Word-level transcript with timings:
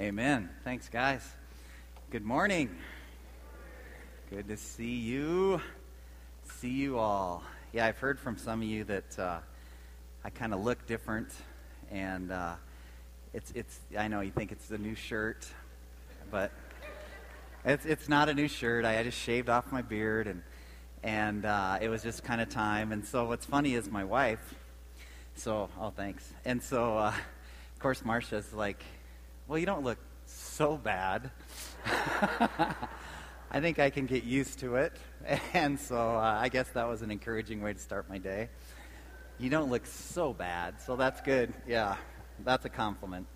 Amen. 0.00 0.48
Thanks, 0.64 0.88
guys. 0.88 1.20
Good 2.08 2.24
morning. 2.24 2.74
Good 4.30 4.48
to 4.48 4.56
see 4.56 4.94
you. 4.94 5.60
See 6.54 6.70
you 6.70 6.98
all. 6.98 7.42
Yeah, 7.74 7.84
I've 7.84 7.98
heard 7.98 8.18
from 8.18 8.38
some 8.38 8.62
of 8.62 8.66
you 8.66 8.84
that 8.84 9.18
uh, 9.18 9.40
I 10.24 10.30
kind 10.30 10.54
of 10.54 10.64
look 10.64 10.86
different, 10.86 11.28
and 11.90 12.32
uh, 12.32 12.54
it's 13.34 13.52
it's. 13.54 13.78
I 13.98 14.08
know 14.08 14.22
you 14.22 14.30
think 14.30 14.52
it's 14.52 14.68
the 14.68 14.78
new 14.78 14.94
shirt, 14.94 15.46
but 16.30 16.50
it's 17.66 17.84
it's 17.84 18.08
not 18.08 18.30
a 18.30 18.32
new 18.32 18.48
shirt. 18.48 18.86
I, 18.86 19.00
I 19.00 19.02
just 19.02 19.18
shaved 19.18 19.50
off 19.50 19.70
my 19.70 19.82
beard, 19.82 20.28
and 20.28 20.42
and 21.02 21.44
uh, 21.44 21.78
it 21.78 21.90
was 21.90 22.02
just 22.02 22.24
kind 22.24 22.40
of 22.40 22.48
time. 22.48 22.92
And 22.92 23.04
so 23.04 23.26
what's 23.26 23.44
funny 23.44 23.74
is 23.74 23.90
my 23.90 24.04
wife. 24.04 24.54
So 25.34 25.68
oh 25.78 25.92
thanks. 25.94 26.32
And 26.46 26.62
so 26.62 26.96
uh, 26.96 27.08
of 27.08 27.78
course 27.80 28.02
Marcia's 28.02 28.54
like, 28.54 28.82
well 29.50 29.58
you 29.58 29.66
don't 29.66 29.82
look 29.82 29.98
so 30.26 30.76
bad. 30.76 31.28
I 33.50 33.58
think 33.58 33.80
I 33.80 33.90
can 33.90 34.06
get 34.06 34.22
used 34.22 34.60
to 34.60 34.76
it. 34.76 34.92
And 35.52 35.78
so 35.78 35.96
uh, 35.96 36.38
I 36.40 36.48
guess 36.48 36.68
that 36.70 36.86
was 36.86 37.02
an 37.02 37.10
encouraging 37.10 37.60
way 37.60 37.72
to 37.72 37.78
start 37.80 38.08
my 38.08 38.18
day. 38.18 38.48
You 39.40 39.50
don't 39.50 39.68
look 39.68 39.86
so 39.86 40.32
bad, 40.32 40.80
so 40.80 40.94
that's 40.94 41.20
good. 41.20 41.52
Yeah, 41.66 41.96
that's 42.44 42.64
a 42.64 42.68
compliment. 42.68 43.26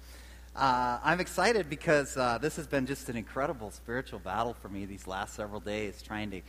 Uh, 0.54 1.00
I'm 1.02 1.18
excited 1.18 1.68
because 1.68 2.16
uh, 2.16 2.38
this 2.38 2.54
has 2.56 2.68
been 2.68 2.87
just 2.87 3.09
an 3.09 3.16
incredible 3.16 3.73
spiritual 3.73 4.20
battle 4.20 4.54
for 4.54 4.68
me 4.68 4.87
these 4.87 5.09
last 5.09 5.34
several 5.34 5.60
days, 5.60 6.01
trying 6.01 6.30
to, 6.30 6.40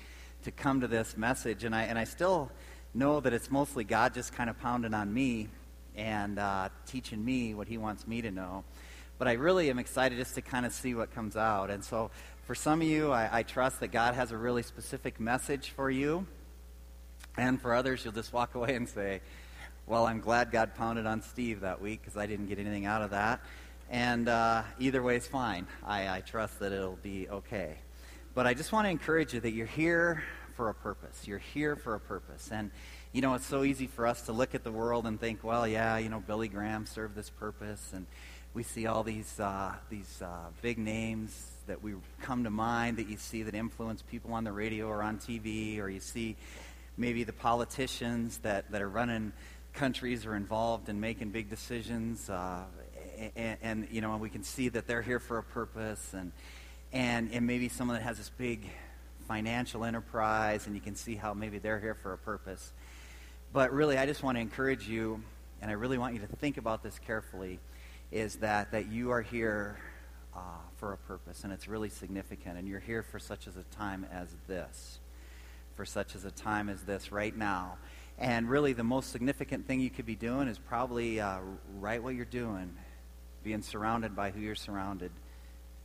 to 0.44 0.52
come 0.52 0.80
to 0.82 0.88
this 0.88 1.18
message. 1.18 1.64
And 1.64 1.74
I, 1.74 1.86
and 1.86 1.98
I 1.98 2.04
still 2.04 2.52
know 2.94 3.20
that 3.20 3.34
it's 3.34 3.50
mostly 3.50 3.84
God 3.84 4.14
just 4.14 4.32
kind 4.32 4.48
of 4.48 4.60
pounding 4.60 4.94
on 4.94 5.12
me 5.12 5.50
and 5.96 6.38
uh, 6.38 6.70
teaching 6.86 7.26
me 7.26 7.56
what 7.56 7.68
He 7.68 7.80
wants 7.80 8.08
me 8.08 8.22
to 8.22 8.30
know. 8.30 8.64
But 9.18 9.28
I 9.28 9.34
really 9.34 9.70
am 9.70 9.80
excited 9.80 10.18
just 10.18 10.36
to 10.36 10.42
kind 10.42 10.66
of 10.66 10.74
see 10.74 10.94
what 10.94 11.14
comes 11.14 11.38
out. 11.38 11.70
And 11.70 11.84
so 11.84 12.12
for 12.46 12.56
some 12.56 12.82
of 12.82 12.88
you, 12.88 13.12
I, 13.12 13.40
I 13.40 13.44
trust 13.44 13.80
that 13.80 13.88
God 13.88 14.14
has 14.14 14.32
a 14.32 14.38
really 14.38 14.64
specific 14.64 15.20
message 15.20 15.70
for 15.70 15.90
you. 15.90 16.28
And 17.38 17.62
for 17.62 17.74
others, 17.74 18.04
you'll 18.04 18.14
just 18.14 18.34
walk 18.34 18.56
away 18.56 18.76
and 18.76 18.88
say, 18.88 19.22
Well, 19.88 20.06
I'm 20.06 20.20
glad 20.20 20.52
God 20.52 20.76
pounded 20.76 21.06
on 21.06 21.22
Steve 21.22 21.62
that 21.62 21.82
week 21.82 22.02
because 22.02 22.18
I 22.18 22.28
didn't 22.28 22.48
get 22.48 22.60
anything 22.60 22.86
out 22.86 23.02
of 23.02 23.12
that. 23.12 23.42
And 23.90 24.28
uh, 24.28 24.64
either 24.80 25.02
way 25.02 25.16
is 25.16 25.28
fine. 25.28 25.68
I, 25.84 26.18
I 26.18 26.22
trust 26.22 26.60
that 26.60 26.72
it'll 26.72 26.98
be 27.02 27.30
okay. 27.30 27.76
But 28.34 28.48
I 28.48 28.54
just 28.54 28.72
want 28.72 28.86
to 28.86 28.90
encourage 28.90 29.34
you 29.34 29.40
that 29.40 29.52
you're 29.52 29.66
here 29.66 30.24
for 30.56 30.70
a 30.70 30.74
purpose. 30.74 31.28
You're 31.28 31.40
here 31.40 31.76
for 31.76 31.96
a 31.96 32.00
purpose. 32.00 32.50
And, 32.52 32.72
you 33.12 33.22
know, 33.22 33.34
it's 33.36 33.46
so 33.46 33.64
easy 33.64 33.88
for 33.88 34.08
us 34.08 34.24
to 34.24 34.32
look 34.32 34.56
at 34.56 34.64
the 34.64 34.72
world 34.72 35.06
and 35.06 35.20
think, 35.20 35.44
well, 35.44 35.68
yeah, 35.68 35.98
you 35.98 36.10
know, 36.10 36.20
Billy 36.20 36.48
Graham 36.48 36.86
served 36.86 37.16
this 37.16 37.30
purpose. 37.30 37.92
And 37.94 38.06
we 38.56 38.64
see 38.64 38.88
all 38.88 39.04
these, 39.04 39.38
uh, 39.38 39.74
these 39.90 40.22
uh, 40.22 40.48
big 40.62 40.78
names 40.78 41.52
that 41.68 41.84
we 41.84 41.94
come 42.22 42.46
to 42.46 42.50
mind 42.50 42.96
that 42.98 43.10
you 43.10 43.18
see 43.18 43.44
that 43.44 43.54
influence 43.54 44.02
people 44.02 44.34
on 44.34 44.46
the 44.46 44.52
radio 44.52 44.88
or 44.88 45.04
on 45.04 45.18
TV, 45.18 45.82
or 45.82 45.90
you 45.90 46.00
see 46.00 46.38
maybe 46.96 47.26
the 47.26 47.34
politicians 47.34 48.38
that, 48.40 48.72
that 48.72 48.82
are 48.82 48.88
running 48.88 49.34
countries 49.74 50.26
or 50.26 50.38
involved 50.38 50.88
in 50.88 51.02
making 51.02 51.32
big 51.32 51.50
decisions. 51.50 52.30
Uh, 52.30 52.64
and, 53.36 53.58
and, 53.62 53.88
you 53.92 54.00
know, 54.00 54.16
we 54.16 54.30
can 54.30 54.44
see 54.44 54.70
that 54.70 54.88
they're 54.88 55.02
here 55.02 55.20
for 55.20 55.38
a 55.38 55.44
purpose, 55.44 56.14
and, 56.14 56.32
and, 56.94 57.32
and 57.34 57.46
maybe 57.46 57.68
someone 57.68 57.98
that 57.98 58.04
has 58.04 58.18
this 58.18 58.32
big 58.38 58.70
financial 59.28 59.84
enterprise, 59.84 60.66
and 60.66 60.76
you 60.76 60.82
can 60.82 60.96
see 60.96 61.16
how 61.16 61.34
maybe 61.34 61.60
they're 61.60 61.80
here 61.80 61.96
for 61.96 62.14
a 62.14 62.18
purpose. 62.18 62.72
But 63.52 63.74
really, 63.74 63.98
I 63.98 64.06
just 64.06 64.24
want 64.24 64.38
to 64.38 64.42
encourage 64.42 64.88
you, 64.88 65.22
and 65.62 65.70
I 65.70 65.74
really 65.74 65.98
want 65.98 66.14
you 66.14 66.22
to 66.22 66.28
think 66.38 66.56
about 66.56 66.84
this 66.84 66.98
carefully, 67.00 67.60
is 68.12 68.38
that, 68.38 68.72
that 68.72 68.92
you 68.92 69.12
are 69.12 69.22
here 69.22 69.78
uh, 70.36 70.40
for 70.78 70.94
a 70.94 70.98
purpose, 70.98 71.44
and 71.44 71.52
it's 71.52 71.68
really 71.68 71.90
significant. 71.90 72.58
And 72.58 72.68
you're 72.68 72.80
here 72.80 73.04
for 73.04 73.20
such 73.20 73.48
as 73.48 73.56
a 73.58 73.64
time 73.76 74.06
as 74.12 74.28
this, 74.48 75.00
for 75.76 75.86
such 75.86 76.16
as 76.16 76.26
a 76.26 76.32
time 76.32 76.70
as 76.70 76.82
this 76.84 77.12
right 77.12 77.36
now. 77.36 77.78
And 78.18 78.50
really, 78.50 78.74
the 78.74 78.84
most 78.84 79.12
significant 79.12 79.68
thing 79.68 79.82
you 79.82 79.90
could 79.90 80.06
be 80.06 80.16
doing 80.16 80.48
is 80.48 80.58
probably 80.58 81.20
uh, 81.20 81.40
right 81.80 82.02
what 82.02 82.16
you're 82.16 82.26
doing, 82.26 82.74
being 83.44 83.62
surrounded 83.62 84.16
by 84.16 84.32
who 84.32 84.40
you're 84.40 84.56
surrounded 84.56 85.12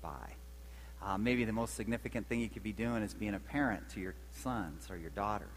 by. 0.02 0.34
Uh, 1.02 1.16
maybe 1.16 1.44
the 1.44 1.52
most 1.52 1.74
significant 1.74 2.28
thing 2.28 2.40
you 2.40 2.48
could 2.48 2.62
be 2.62 2.72
doing 2.72 3.02
is 3.02 3.14
being 3.14 3.34
a 3.34 3.40
parent 3.40 3.88
to 3.90 4.00
your 4.00 4.14
sons 4.32 4.88
or 4.90 4.96
your 4.96 5.10
daughters. 5.10 5.48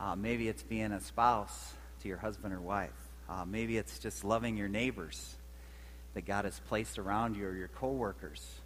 Uh, 0.00 0.16
maybe 0.16 0.48
it's 0.48 0.62
being 0.62 0.92
a 0.92 1.00
spouse 1.00 1.74
to 2.02 2.08
your 2.08 2.16
husband 2.16 2.52
or 2.52 2.60
wife. 2.60 2.90
Uh, 3.28 3.44
maybe 3.44 3.78
it's 3.78 3.98
just 3.98 4.24
loving 4.24 4.56
your 4.56 4.68
neighbors 4.68 5.36
that 6.14 6.24
God 6.26 6.44
has 6.44 6.60
placed 6.68 6.98
around 6.98 7.36
you 7.36 7.46
or 7.46 7.54
your 7.54 7.68
coworkers 7.68 8.60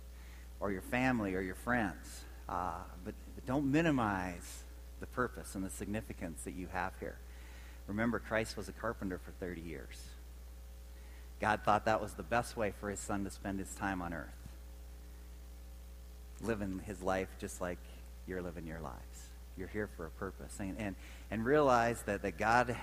or 0.60 0.72
your 0.72 0.82
family 0.82 1.34
or 1.34 1.40
your 1.40 1.54
friends. 1.54 2.24
Uh, 2.48 2.72
but, 3.04 3.14
but 3.34 3.46
don't 3.46 3.70
minimize 3.70 4.62
the 5.00 5.06
purpose 5.06 5.54
and 5.54 5.64
the 5.64 5.70
significance 5.70 6.42
that 6.44 6.54
you 6.54 6.68
have 6.72 6.92
here. 7.00 7.18
Remember, 7.86 8.18
Christ 8.18 8.56
was 8.56 8.68
a 8.68 8.72
carpenter 8.72 9.18
for 9.18 9.32
30 9.32 9.60
years. 9.60 10.02
God 11.40 11.60
thought 11.64 11.84
that 11.84 12.00
was 12.00 12.14
the 12.14 12.22
best 12.22 12.56
way 12.56 12.72
for 12.80 12.88
his 12.88 13.00
son 13.00 13.24
to 13.24 13.30
spend 13.30 13.58
his 13.58 13.74
time 13.74 14.00
on 14.00 14.14
earth. 14.14 14.28
Living 16.40 16.80
his 16.86 17.02
life 17.02 17.28
just 17.38 17.60
like 17.60 17.78
you're 18.26 18.40
living 18.40 18.66
your 18.66 18.80
lives. 18.80 19.28
You're 19.56 19.68
here 19.68 19.88
for 19.96 20.06
a 20.06 20.10
purpose. 20.10 20.56
And, 20.58 20.76
and, 20.78 20.96
and 21.30 21.44
realize 21.44 22.00
that, 22.02 22.22
that 22.22 22.38
God 22.38 22.74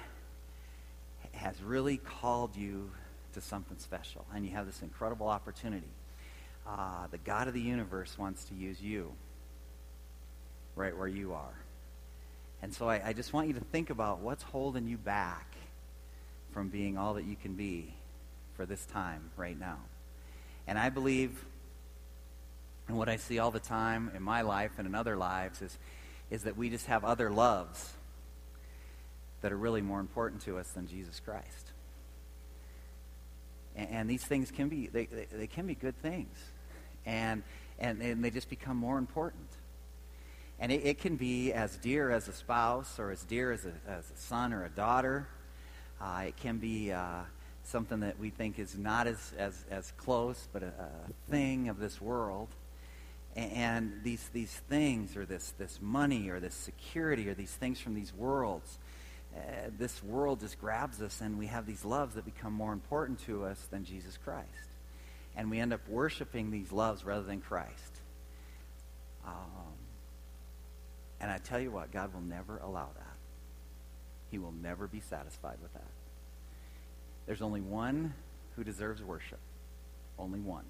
has 1.34 1.62
really 1.64 1.98
called 1.98 2.56
you 2.56 2.92
to 3.34 3.42
something 3.42 3.78
special. 3.80 4.26
And 4.34 4.46
you 4.46 4.52
have 4.52 4.66
this 4.66 4.82
incredible 4.82 5.28
opportunity. 5.28 5.92
Uh, 6.68 7.08
the 7.10 7.18
God 7.18 7.48
of 7.48 7.54
the 7.54 7.62
universe 7.62 8.18
wants 8.18 8.46
to 8.46 8.54
use 8.54 8.82
you 8.82 9.12
right 10.76 10.96
where 10.96 11.08
you 11.08 11.34
are. 11.34 11.56
And 12.62 12.74
so 12.74 12.88
I, 12.88 13.02
I 13.08 13.14
just 13.14 13.34
want 13.34 13.48
you 13.48 13.54
to 13.56 13.60
think 13.60 13.90
about 13.90 14.20
what's 14.20 14.44
holding 14.44 14.88
you 14.88 14.98
back 14.98 15.56
from 16.52 16.70
being 16.70 16.98
all 16.98 17.16
that 17.16 17.26
you 17.26 17.36
can 17.36 17.54
be 17.54 17.94
for 18.56 18.66
this 18.66 18.86
time 18.86 19.32
right 19.38 19.60
now. 19.60 19.80
And 20.68 20.78
I 20.78 20.90
believe, 20.90 21.44
and 22.88 22.98
what 22.98 23.10
I 23.10 23.16
see 23.16 23.40
all 23.40 23.52
the 23.52 23.60
time 23.60 24.12
in 24.16 24.22
my 24.22 24.42
life 24.42 24.72
and 24.78 24.86
in 24.86 24.94
other 24.94 25.18
lives, 25.18 25.62
is, 25.62 25.78
is 26.30 26.44
that 26.44 26.56
we 26.56 26.70
just 26.70 26.86
have 26.86 27.04
other 27.04 27.32
loves 27.32 27.94
that 29.42 29.52
are 29.52 29.58
really 29.58 29.82
more 29.82 30.00
important 30.00 30.44
to 30.44 30.58
us 30.58 30.70
than 30.70 30.88
Jesus 30.88 31.20
Christ. 31.20 31.71
And, 33.76 33.90
and 33.90 34.10
these 34.10 34.24
things 34.24 34.52
can 34.52 34.70
be, 34.70 34.88
they, 34.88 35.06
they, 35.06 35.28
they, 35.32 35.48
can 35.48 35.68
be 35.68 35.76
good 35.76 36.00
things. 36.02 36.38
And, 37.06 37.44
and, 37.80 38.02
and 38.02 38.24
they 38.24 38.30
just 38.30 38.50
become 38.50 38.78
more 38.78 38.98
important. 38.98 39.48
And 40.60 40.72
it, 40.72 40.86
it 40.86 41.00
can 41.00 41.16
be 41.16 41.54
as 41.54 41.78
dear 41.78 42.12
as 42.12 42.28
a 42.28 42.34
spouse 42.34 43.00
or 43.00 43.12
as 43.12 43.24
dear 43.24 43.52
as 43.52 43.66
a, 43.66 43.74
as 43.90 44.12
a 44.12 44.18
son 44.18 44.54
or 44.54 44.66
a 44.66 44.70
daughter. 44.70 45.28
Uh, 46.00 46.26
it 46.28 46.38
can 46.38 46.58
be 46.58 46.92
uh, 46.92 47.22
something 47.64 48.02
that 48.02 48.20
we 48.20 48.30
think 48.30 48.60
is 48.60 48.78
not 48.78 49.08
as, 49.08 49.34
as, 49.38 49.66
as 49.70 49.92
close, 49.98 50.48
but 50.54 50.64
a, 50.64 50.68
a 50.68 51.32
thing 51.32 51.70
of 51.70 51.80
this 51.80 52.00
world. 52.02 52.50
And, 53.36 54.02
these, 54.04 54.30
these 54.34 54.52
things, 54.70 55.16
or 55.16 55.26
this, 55.26 55.54
this 55.58 55.80
money, 55.82 56.30
or 56.30 56.40
this 56.40 56.54
security, 56.54 57.30
or 57.30 57.34
these 57.34 57.54
things 57.54 57.80
from 57.80 57.96
these 57.96 58.14
worlds, 58.14 58.78
uh, 59.36 59.70
this 59.78 60.04
world 60.04 60.42
just 60.42 60.60
grabs 60.60 61.02
us 61.02 61.22
and 61.22 61.38
we 61.38 61.48
have 61.48 61.66
these 61.66 61.86
loves 61.86 62.16
that 62.16 62.26
become 62.26 62.54
more 62.54 62.74
important 62.74 63.20
to 63.26 63.46
us 63.46 63.60
than 63.72 63.86
Jesus 63.86 64.18
Christ. 64.18 64.48
And 65.36 65.50
we 65.50 65.60
end 65.60 65.72
up 65.72 65.88
worshiping 65.88 66.52
these 66.52 66.72
loves 66.72 67.06
rather 67.06 67.24
than 67.24 67.40
Christ. 67.40 68.02
Um, 69.26 69.74
and 71.22 71.32
I 71.32 71.38
tell 71.38 71.60
you 71.60 71.72
what, 71.72 71.92
God 71.92 72.14
will 72.14 72.22
never 72.22 72.58
allow 72.58 72.90
that. 72.96 73.16
He 74.30 74.40
will 74.40 74.52
never 74.52 74.88
be 74.88 75.00
satisfied 75.00 75.58
with 75.62 75.74
that. 75.74 75.88
There's 77.26 77.42
only 77.42 77.62
one 77.62 78.14
who 78.56 78.64
deserves 78.64 79.02
worship. 79.02 79.40
Only 80.20 80.40
one. 80.40 80.66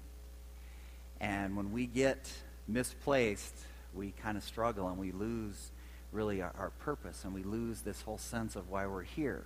And 1.20 1.56
when 1.56 1.72
we 1.72 1.86
get 1.86 2.30
misplaced, 2.68 3.54
we 3.94 4.12
kind 4.22 4.36
of 4.36 4.44
struggle 4.44 4.88
and 4.88 4.98
we 4.98 5.10
lose 5.10 5.71
really 6.12 6.42
our, 6.42 6.52
our 6.58 6.70
purpose 6.70 7.24
and 7.24 7.34
we 7.34 7.42
lose 7.42 7.82
this 7.82 8.02
whole 8.02 8.18
sense 8.18 8.56
of 8.56 8.68
why 8.68 8.86
we're 8.86 9.02
here. 9.02 9.44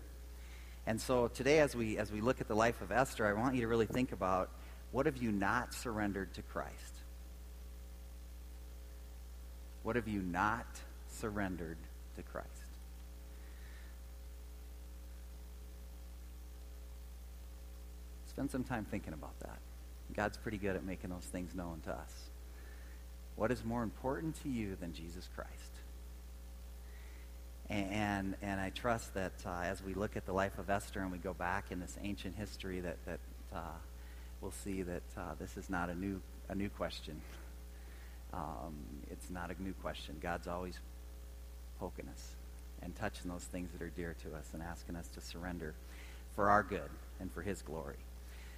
And 0.86 1.00
so 1.00 1.28
today, 1.28 1.58
as 1.58 1.74
we, 1.74 1.98
as 1.98 2.12
we 2.12 2.20
look 2.20 2.40
at 2.40 2.46
the 2.46 2.54
life 2.54 2.80
of 2.80 2.92
Esther, 2.92 3.26
I 3.26 3.32
want 3.32 3.54
you 3.54 3.62
to 3.62 3.68
really 3.68 3.86
think 3.86 4.12
about 4.12 4.50
what 4.92 5.06
have 5.06 5.16
you 5.16 5.32
not 5.32 5.74
surrendered 5.74 6.32
to 6.34 6.42
Christ? 6.42 6.94
What 9.82 9.96
have 9.96 10.06
you 10.06 10.22
not 10.22 10.66
surrendered 11.08 11.78
to 12.16 12.22
Christ? 12.22 12.48
Spend 18.26 18.50
some 18.50 18.64
time 18.64 18.84
thinking 18.84 19.12
about 19.12 19.38
that. 19.40 19.58
God's 20.14 20.36
pretty 20.36 20.58
good 20.58 20.76
at 20.76 20.84
making 20.84 21.10
those 21.10 21.24
things 21.24 21.54
known 21.54 21.80
to 21.84 21.90
us. 21.90 22.30
What 23.34 23.50
is 23.50 23.64
more 23.64 23.82
important 23.82 24.40
to 24.42 24.48
you 24.48 24.76
than 24.76 24.92
Jesus 24.92 25.28
Christ? 25.34 25.75
And, 28.26 28.34
and 28.42 28.60
I 28.60 28.70
trust 28.70 29.14
that 29.14 29.34
uh, 29.46 29.60
as 29.62 29.80
we 29.84 29.94
look 29.94 30.16
at 30.16 30.26
the 30.26 30.32
life 30.32 30.58
of 30.58 30.68
Esther 30.68 30.98
and 30.98 31.12
we 31.12 31.18
go 31.18 31.32
back 31.32 31.66
in 31.70 31.78
this 31.78 31.96
ancient 32.02 32.34
history 32.34 32.80
that, 32.80 32.96
that 33.06 33.20
uh, 33.54 33.78
we'll 34.40 34.50
see 34.50 34.82
that 34.82 35.04
uh, 35.16 35.34
this 35.38 35.56
is 35.56 35.70
not 35.70 35.90
a 35.90 35.94
new, 35.94 36.20
a 36.48 36.54
new 36.56 36.68
question. 36.68 37.20
Um, 38.32 38.74
it's 39.12 39.30
not 39.30 39.52
a 39.56 39.62
new 39.62 39.74
question. 39.74 40.16
God's 40.20 40.48
always 40.48 40.76
poking 41.78 42.08
us 42.08 42.34
and 42.82 42.96
touching 42.96 43.30
those 43.30 43.44
things 43.44 43.70
that 43.70 43.80
are 43.80 43.90
dear 43.90 44.16
to 44.24 44.36
us 44.36 44.48
and 44.54 44.60
asking 44.60 44.96
us 44.96 45.06
to 45.14 45.20
surrender 45.20 45.72
for 46.34 46.50
our 46.50 46.64
good 46.64 46.90
and 47.20 47.32
for 47.32 47.42
His 47.42 47.62
glory. 47.62 47.94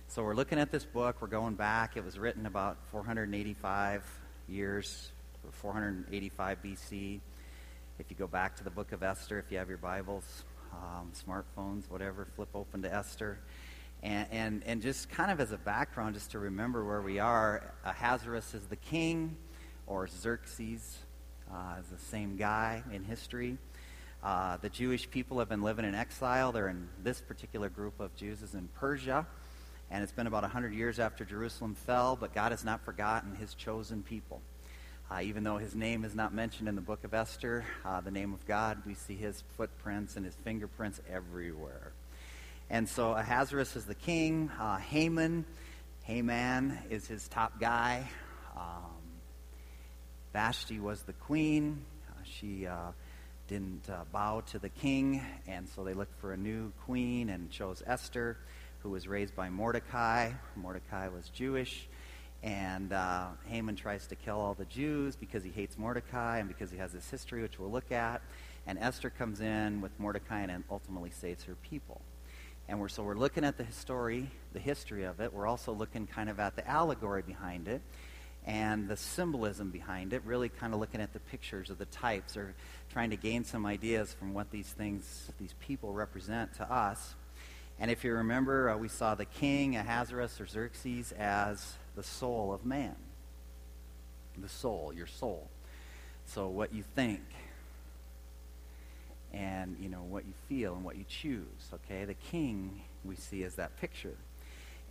So 0.08 0.22
we're 0.22 0.34
looking 0.34 0.58
at 0.58 0.70
this 0.70 0.86
book. 0.86 1.16
We're 1.20 1.28
going 1.28 1.56
back. 1.56 1.98
It 1.98 2.06
was 2.06 2.18
written 2.18 2.46
about 2.46 2.78
485 2.90 4.02
years, 4.48 5.10
485 5.52 6.62
BC. 6.62 7.20
If 7.98 8.10
you 8.10 8.16
go 8.16 8.28
back 8.28 8.54
to 8.58 8.64
the 8.64 8.70
book 8.70 8.92
of 8.92 9.02
Esther, 9.02 9.40
if 9.40 9.50
you 9.50 9.58
have 9.58 9.68
your 9.68 9.78
Bibles, 9.78 10.44
um, 10.72 11.10
smartphones, 11.12 11.90
whatever, 11.90 12.28
flip 12.36 12.50
open 12.54 12.80
to 12.82 12.94
Esther. 12.94 13.40
And, 14.04 14.28
and, 14.30 14.62
and 14.66 14.82
just 14.82 15.10
kind 15.10 15.32
of 15.32 15.40
as 15.40 15.50
a 15.50 15.58
background, 15.58 16.14
just 16.14 16.30
to 16.30 16.38
remember 16.38 16.84
where 16.84 17.02
we 17.02 17.18
are, 17.18 17.74
Ahasuerus 17.84 18.54
is 18.54 18.64
the 18.66 18.76
king, 18.76 19.36
or 19.88 20.06
Xerxes 20.06 20.98
uh, 21.52 21.80
is 21.80 21.86
the 21.88 21.98
same 21.98 22.36
guy 22.36 22.84
in 22.92 23.02
history. 23.02 23.58
Uh, 24.22 24.58
the 24.58 24.68
Jewish 24.68 25.10
people 25.10 25.40
have 25.40 25.48
been 25.48 25.62
living 25.62 25.84
in 25.84 25.96
exile. 25.96 26.52
They're 26.52 26.68
in 26.68 26.88
this 27.02 27.20
particular 27.20 27.68
group 27.68 27.98
of 27.98 28.14
Jews 28.14 28.42
is 28.42 28.54
in 28.54 28.68
Persia, 28.76 29.26
and 29.90 30.04
it's 30.04 30.12
been 30.12 30.28
about 30.28 30.42
100 30.42 30.72
years 30.72 31.00
after 31.00 31.24
Jerusalem 31.24 31.74
fell, 31.74 32.14
but 32.14 32.32
God 32.32 32.52
has 32.52 32.64
not 32.64 32.84
forgotten 32.84 33.34
his 33.34 33.54
chosen 33.54 34.04
people. 34.04 34.40
Uh, 35.10 35.20
even 35.22 35.42
though 35.42 35.56
his 35.56 35.74
name 35.74 36.04
is 36.04 36.14
not 36.14 36.34
mentioned 36.34 36.68
in 36.68 36.74
the 36.74 36.82
book 36.82 37.02
of 37.02 37.14
Esther, 37.14 37.64
uh, 37.82 37.98
the 38.02 38.10
name 38.10 38.34
of 38.34 38.44
God, 38.46 38.82
we 38.84 38.92
see 38.92 39.14
his 39.14 39.42
footprints 39.56 40.16
and 40.16 40.24
his 40.26 40.34
fingerprints 40.44 41.00
everywhere. 41.10 41.92
And 42.68 42.86
so 42.86 43.12
Ahasuerus 43.12 43.74
is 43.74 43.86
the 43.86 43.94
king. 43.94 44.50
Uh, 44.60 44.76
Haman, 44.76 45.46
Haman 46.02 46.78
is 46.90 47.06
his 47.06 47.26
top 47.28 47.58
guy. 47.58 48.06
Um, 48.54 48.98
Vashti 50.34 50.78
was 50.78 51.02
the 51.04 51.14
queen. 51.14 51.86
Uh, 52.10 52.20
she 52.24 52.66
uh, 52.66 52.92
didn't 53.46 53.88
uh, 53.88 54.04
bow 54.12 54.42
to 54.48 54.58
the 54.58 54.68
king, 54.68 55.22
and 55.46 55.66
so 55.70 55.84
they 55.84 55.94
looked 55.94 56.20
for 56.20 56.34
a 56.34 56.36
new 56.36 56.70
queen 56.84 57.30
and 57.30 57.50
chose 57.50 57.82
Esther, 57.86 58.36
who 58.80 58.90
was 58.90 59.08
raised 59.08 59.34
by 59.34 59.48
Mordecai. 59.48 60.32
Mordecai 60.54 61.08
was 61.08 61.30
Jewish. 61.30 61.88
And 62.42 62.92
uh, 62.92 63.28
Haman 63.46 63.76
tries 63.76 64.06
to 64.08 64.14
kill 64.14 64.38
all 64.38 64.54
the 64.54 64.64
Jews 64.66 65.16
because 65.16 65.42
he 65.42 65.50
hates 65.50 65.76
Mordecai 65.76 66.38
and 66.38 66.48
because 66.48 66.70
he 66.70 66.78
has 66.78 66.92
this 66.92 67.10
history, 67.10 67.42
which 67.42 67.58
we'll 67.58 67.70
look 67.70 67.90
at. 67.90 68.22
And 68.66 68.78
Esther 68.78 69.10
comes 69.10 69.40
in 69.40 69.80
with 69.80 69.98
Mordecai 69.98 70.42
and 70.42 70.64
ultimately 70.70 71.10
saves 71.10 71.44
her 71.44 71.56
people. 71.56 72.00
And 72.68 72.78
we're, 72.78 72.88
so 72.88 73.02
we're 73.02 73.16
looking 73.16 73.44
at 73.44 73.56
the 73.56 73.64
history, 73.64 74.30
the 74.52 74.60
history 74.60 75.04
of 75.04 75.20
it. 75.20 75.32
We're 75.32 75.46
also 75.46 75.72
looking 75.72 76.06
kind 76.06 76.28
of 76.28 76.38
at 76.38 76.54
the 76.54 76.68
allegory 76.68 77.22
behind 77.22 77.66
it 77.66 77.80
and 78.48 78.88
the 78.88 78.96
symbolism 78.96 79.70
behind 79.70 80.12
it, 80.12 80.22
really 80.24 80.48
kind 80.48 80.72
of 80.72 80.80
looking 80.80 81.00
at 81.00 81.12
the 81.12 81.20
pictures 81.20 81.70
of 81.70 81.78
the 81.78 81.84
types 81.86 82.36
or 82.36 82.54
trying 82.90 83.10
to 83.10 83.16
gain 83.16 83.44
some 83.44 83.66
ideas 83.66 84.14
from 84.14 84.32
what 84.32 84.50
these 84.50 84.68
things, 84.68 85.30
these 85.38 85.54
people 85.60 85.92
represent 85.92 86.54
to 86.54 86.72
us. 86.72 87.14
And 87.80 87.90
if 87.90 88.02
you 88.02 88.12
remember, 88.14 88.70
uh, 88.70 88.76
we 88.76 88.88
saw 88.88 89.14
the 89.14 89.24
king, 89.24 89.76
Ahasuerus 89.76 90.40
or 90.40 90.46
Xerxes, 90.46 91.12
as 91.12 91.76
the 91.94 92.02
soul 92.02 92.52
of 92.52 92.64
man. 92.64 92.96
The 94.36 94.48
soul, 94.48 94.92
your 94.94 95.06
soul. 95.06 95.48
So 96.26 96.48
what 96.48 96.72
you 96.74 96.82
think, 96.94 97.22
and 99.32 99.76
you 99.80 99.88
know 99.88 100.02
what 100.02 100.26
you 100.26 100.32
feel 100.48 100.74
and 100.74 100.84
what 100.84 100.96
you 100.96 101.04
choose. 101.08 101.72
Okay, 101.72 102.04
the 102.04 102.14
king 102.14 102.82
we 103.04 103.16
see 103.16 103.42
as 103.44 103.54
that 103.56 103.76
picture, 103.80 104.16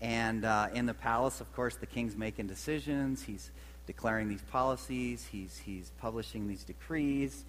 and 0.02 0.44
uh, 0.46 0.68
in 0.74 0.86
the 0.86 0.94
palace, 0.94 1.42
of 1.42 1.54
course, 1.56 1.76
the 1.76 1.86
king's 1.86 2.16
making 2.16 2.48
decisions. 2.48 3.24
He's 3.24 3.52
declaring 3.86 4.28
these 4.28 4.44
policies. 4.52 5.28
He's 5.32 5.58
he's 5.58 5.92
publishing 6.02 6.48
these 6.48 6.64
decrees, 6.64 7.46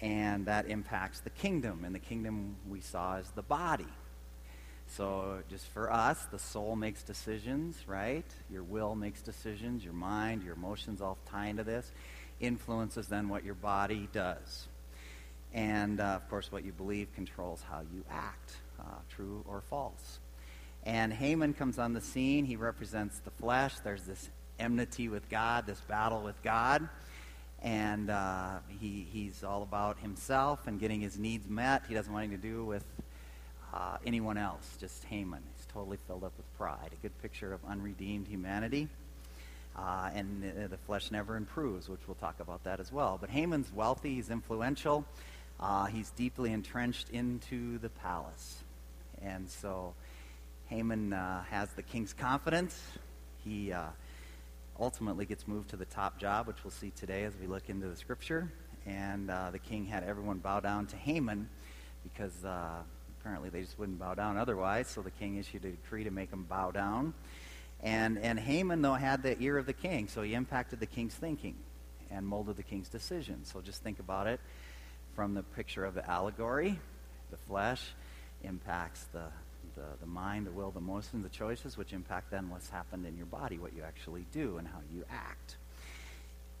and 0.00 0.46
that 0.46 0.66
impacts 0.66 1.20
the 1.20 1.30
kingdom. 1.30 1.84
And 1.84 1.94
the 1.94 2.00
kingdom 2.00 2.56
we 2.68 2.80
saw 2.80 3.16
as 3.16 3.30
the 3.32 3.42
body. 3.42 3.86
So, 4.96 5.42
just 5.50 5.66
for 5.70 5.92
us, 5.92 6.24
the 6.30 6.38
soul 6.38 6.76
makes 6.76 7.02
decisions, 7.02 7.76
right? 7.88 8.24
Your 8.48 8.62
will 8.62 8.94
makes 8.94 9.22
decisions, 9.22 9.82
your 9.82 9.92
mind, 9.92 10.44
your 10.44 10.54
emotions 10.54 11.00
all 11.00 11.18
tie 11.26 11.46
into 11.46 11.64
this, 11.64 11.90
influences 12.38 13.08
then 13.08 13.28
what 13.28 13.44
your 13.44 13.54
body 13.54 14.08
does. 14.12 14.68
And, 15.52 16.00
uh, 16.00 16.04
of 16.04 16.30
course, 16.30 16.52
what 16.52 16.64
you 16.64 16.70
believe 16.70 17.12
controls 17.12 17.60
how 17.68 17.80
you 17.80 18.04
act, 18.08 18.56
uh, 18.78 18.84
true 19.08 19.44
or 19.48 19.62
false. 19.62 20.20
And 20.84 21.12
Haman 21.12 21.54
comes 21.54 21.80
on 21.80 21.92
the 21.92 22.00
scene. 22.00 22.44
He 22.44 22.54
represents 22.54 23.18
the 23.18 23.30
flesh. 23.32 23.74
There's 23.80 24.04
this 24.04 24.30
enmity 24.60 25.08
with 25.08 25.28
God, 25.28 25.66
this 25.66 25.80
battle 25.80 26.22
with 26.22 26.40
God. 26.44 26.88
And 27.60 28.10
uh, 28.10 28.58
he, 28.80 29.08
he's 29.10 29.42
all 29.42 29.64
about 29.64 29.98
himself 29.98 30.68
and 30.68 30.78
getting 30.78 31.00
his 31.00 31.18
needs 31.18 31.48
met. 31.48 31.82
He 31.88 31.94
doesn't 31.94 32.12
want 32.12 32.24
anything 32.26 32.42
to 32.42 32.48
do 32.48 32.64
with 32.64 32.84
uh, 33.74 33.96
anyone 34.06 34.38
else, 34.38 34.76
just 34.78 35.02
Haman. 35.04 35.42
He's 35.56 35.66
totally 35.66 35.98
filled 36.06 36.22
up 36.22 36.32
with 36.36 36.46
pride. 36.56 36.90
A 36.92 37.02
good 37.02 37.16
picture 37.20 37.52
of 37.52 37.60
unredeemed 37.68 38.28
humanity. 38.28 38.88
Uh, 39.76 40.10
and 40.14 40.44
uh, 40.44 40.68
the 40.68 40.76
flesh 40.76 41.10
never 41.10 41.36
improves, 41.36 41.88
which 41.88 42.00
we'll 42.06 42.14
talk 42.14 42.38
about 42.38 42.62
that 42.62 42.78
as 42.78 42.92
well. 42.92 43.18
But 43.20 43.30
Haman's 43.30 43.72
wealthy, 43.72 44.14
he's 44.14 44.30
influential, 44.30 45.04
uh, 45.58 45.86
he's 45.86 46.10
deeply 46.10 46.52
entrenched 46.52 47.10
into 47.10 47.78
the 47.78 47.88
palace. 47.88 48.62
And 49.20 49.48
so 49.48 49.94
Haman 50.66 51.12
uh, 51.12 51.42
has 51.50 51.68
the 51.70 51.82
king's 51.82 52.12
confidence. 52.12 52.80
He 53.44 53.72
uh, 53.72 53.86
ultimately 54.78 55.26
gets 55.26 55.48
moved 55.48 55.70
to 55.70 55.76
the 55.76 55.86
top 55.86 56.20
job, 56.20 56.46
which 56.46 56.62
we'll 56.62 56.70
see 56.70 56.92
today 56.94 57.24
as 57.24 57.32
we 57.40 57.48
look 57.48 57.68
into 57.68 57.88
the 57.88 57.96
scripture. 57.96 58.52
And 58.86 59.28
uh, 59.28 59.50
the 59.50 59.58
king 59.58 59.86
had 59.86 60.04
everyone 60.04 60.38
bow 60.38 60.60
down 60.60 60.86
to 60.86 60.96
Haman 60.96 61.48
because 62.04 62.44
apparently 63.24 63.48
they 63.48 63.62
just 63.62 63.78
wouldn't 63.78 63.98
bow 63.98 64.12
down 64.12 64.36
otherwise. 64.36 64.86
So 64.86 65.00
the 65.00 65.10
king 65.10 65.38
issued 65.38 65.64
a 65.64 65.70
decree 65.70 66.04
to 66.04 66.10
make 66.10 66.30
them 66.30 66.44
bow 66.44 66.70
down. 66.70 67.14
And, 67.82 68.18
and 68.18 68.38
Haman, 68.38 68.82
though, 68.82 68.94
had 68.94 69.22
the 69.22 69.40
ear 69.40 69.56
of 69.56 69.64
the 69.64 69.72
king, 69.72 70.08
so 70.08 70.20
he 70.22 70.34
impacted 70.34 70.78
the 70.78 70.86
king's 70.86 71.14
thinking 71.14 71.54
and 72.10 72.26
molded 72.26 72.56
the 72.56 72.62
king's 72.62 72.88
decision. 72.88 73.44
So 73.44 73.62
just 73.62 73.82
think 73.82 73.98
about 73.98 74.26
it 74.26 74.40
from 75.14 75.32
the 75.32 75.42
picture 75.42 75.86
of 75.86 75.94
the 75.94 76.08
allegory. 76.08 76.78
The 77.30 77.36
flesh 77.38 77.82
impacts 78.42 79.04
the, 79.12 79.24
the, 79.74 79.86
the 80.00 80.06
mind, 80.06 80.46
the 80.46 80.52
will, 80.52 80.70
the 80.70 80.80
emotions, 80.80 81.22
the 81.22 81.30
choices, 81.30 81.78
which 81.78 81.94
impact 81.94 82.30
then 82.30 82.50
what's 82.50 82.68
happened 82.68 83.06
in 83.06 83.16
your 83.16 83.26
body, 83.26 83.56
what 83.58 83.74
you 83.74 83.82
actually 83.84 84.26
do, 84.32 84.58
and 84.58 84.68
how 84.68 84.80
you 84.94 85.02
act. 85.10 85.56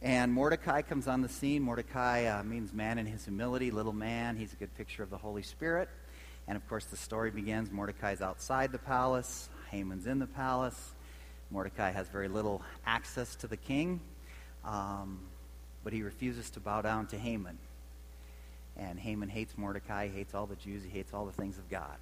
And 0.00 0.32
Mordecai 0.32 0.80
comes 0.80 1.08
on 1.08 1.20
the 1.20 1.28
scene. 1.28 1.62
Mordecai 1.62 2.24
uh, 2.24 2.42
means 2.42 2.72
man 2.72 2.98
in 2.98 3.04
his 3.04 3.24
humility, 3.24 3.70
little 3.70 3.92
man. 3.92 4.36
He's 4.36 4.54
a 4.54 4.56
good 4.56 4.74
picture 4.76 5.02
of 5.02 5.10
the 5.10 5.18
Holy 5.18 5.42
Spirit. 5.42 5.90
And 6.46 6.56
of 6.56 6.68
course, 6.68 6.84
the 6.84 6.96
story 6.96 7.30
begins 7.30 7.70
Mordecai's 7.70 8.20
outside 8.20 8.72
the 8.72 8.78
palace, 8.78 9.48
Haman's 9.70 10.06
in 10.06 10.18
the 10.18 10.26
palace. 10.26 10.92
Mordecai 11.50 11.90
has 11.90 12.08
very 12.08 12.28
little 12.28 12.62
access 12.86 13.36
to 13.36 13.46
the 13.46 13.56
king, 13.56 14.00
um, 14.64 15.20
but 15.82 15.92
he 15.92 16.02
refuses 16.02 16.50
to 16.50 16.60
bow 16.60 16.82
down 16.82 17.06
to 17.08 17.18
Haman. 17.18 17.58
And 18.76 18.98
Haman 18.98 19.28
hates 19.28 19.56
Mordecai, 19.56 20.08
hates 20.08 20.34
all 20.34 20.46
the 20.46 20.56
Jews, 20.56 20.82
he 20.82 20.90
hates 20.90 21.14
all 21.14 21.26
the 21.26 21.32
things 21.32 21.58
of 21.58 21.68
God. 21.70 21.96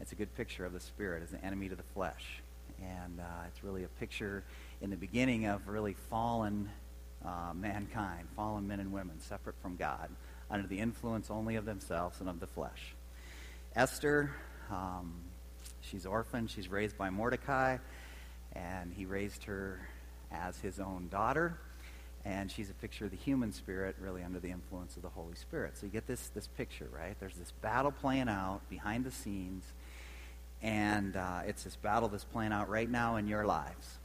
It's 0.00 0.12
a 0.12 0.14
good 0.14 0.34
picture 0.36 0.64
of 0.64 0.72
the 0.72 0.80
Spirit 0.80 1.22
as 1.22 1.32
an 1.32 1.40
enemy 1.42 1.68
to 1.68 1.74
the 1.74 1.82
flesh. 1.94 2.40
And 2.80 3.20
uh, 3.20 3.24
it's 3.48 3.62
really 3.62 3.84
a 3.84 3.88
picture 3.88 4.42
in 4.80 4.90
the 4.90 4.96
beginning 4.96 5.46
of 5.46 5.66
really 5.68 5.94
fallen 6.08 6.70
uh, 7.24 7.52
mankind, 7.54 8.28
fallen 8.34 8.66
men 8.66 8.80
and 8.80 8.92
women, 8.92 9.20
separate 9.20 9.56
from 9.60 9.76
God, 9.76 10.08
under 10.50 10.66
the 10.66 10.78
influence 10.78 11.30
only 11.30 11.56
of 11.56 11.66
themselves 11.66 12.20
and 12.20 12.28
of 12.28 12.40
the 12.40 12.46
flesh. 12.46 12.94
Esther, 13.76 14.30
um, 14.70 15.12
she's 15.80 16.06
orphaned. 16.06 16.50
She's 16.50 16.68
raised 16.68 16.98
by 16.98 17.10
Mordecai, 17.10 17.78
and 18.52 18.92
he 18.92 19.04
raised 19.04 19.44
her 19.44 19.80
as 20.32 20.58
his 20.58 20.80
own 20.80 21.08
daughter. 21.08 21.58
And 22.24 22.50
she's 22.50 22.68
a 22.68 22.74
picture 22.74 23.06
of 23.06 23.12
the 23.12 23.16
human 23.16 23.52
spirit, 23.52 23.96
really 23.98 24.22
under 24.22 24.40
the 24.40 24.50
influence 24.50 24.96
of 24.96 25.02
the 25.02 25.08
Holy 25.08 25.34
Spirit. 25.34 25.78
So 25.78 25.86
you 25.86 25.92
get 25.92 26.06
this, 26.06 26.28
this 26.34 26.48
picture, 26.48 26.88
right? 26.92 27.16
There's 27.18 27.36
this 27.36 27.52
battle 27.62 27.92
playing 27.92 28.28
out 28.28 28.60
behind 28.68 29.04
the 29.04 29.10
scenes, 29.10 29.64
and 30.60 31.16
uh, 31.16 31.40
it's 31.46 31.62
this 31.62 31.76
battle 31.76 32.08
that's 32.08 32.24
playing 32.24 32.52
out 32.52 32.68
right 32.68 32.90
now 32.90 33.16
in 33.16 33.26
your 33.26 33.46
lives. 33.46 33.98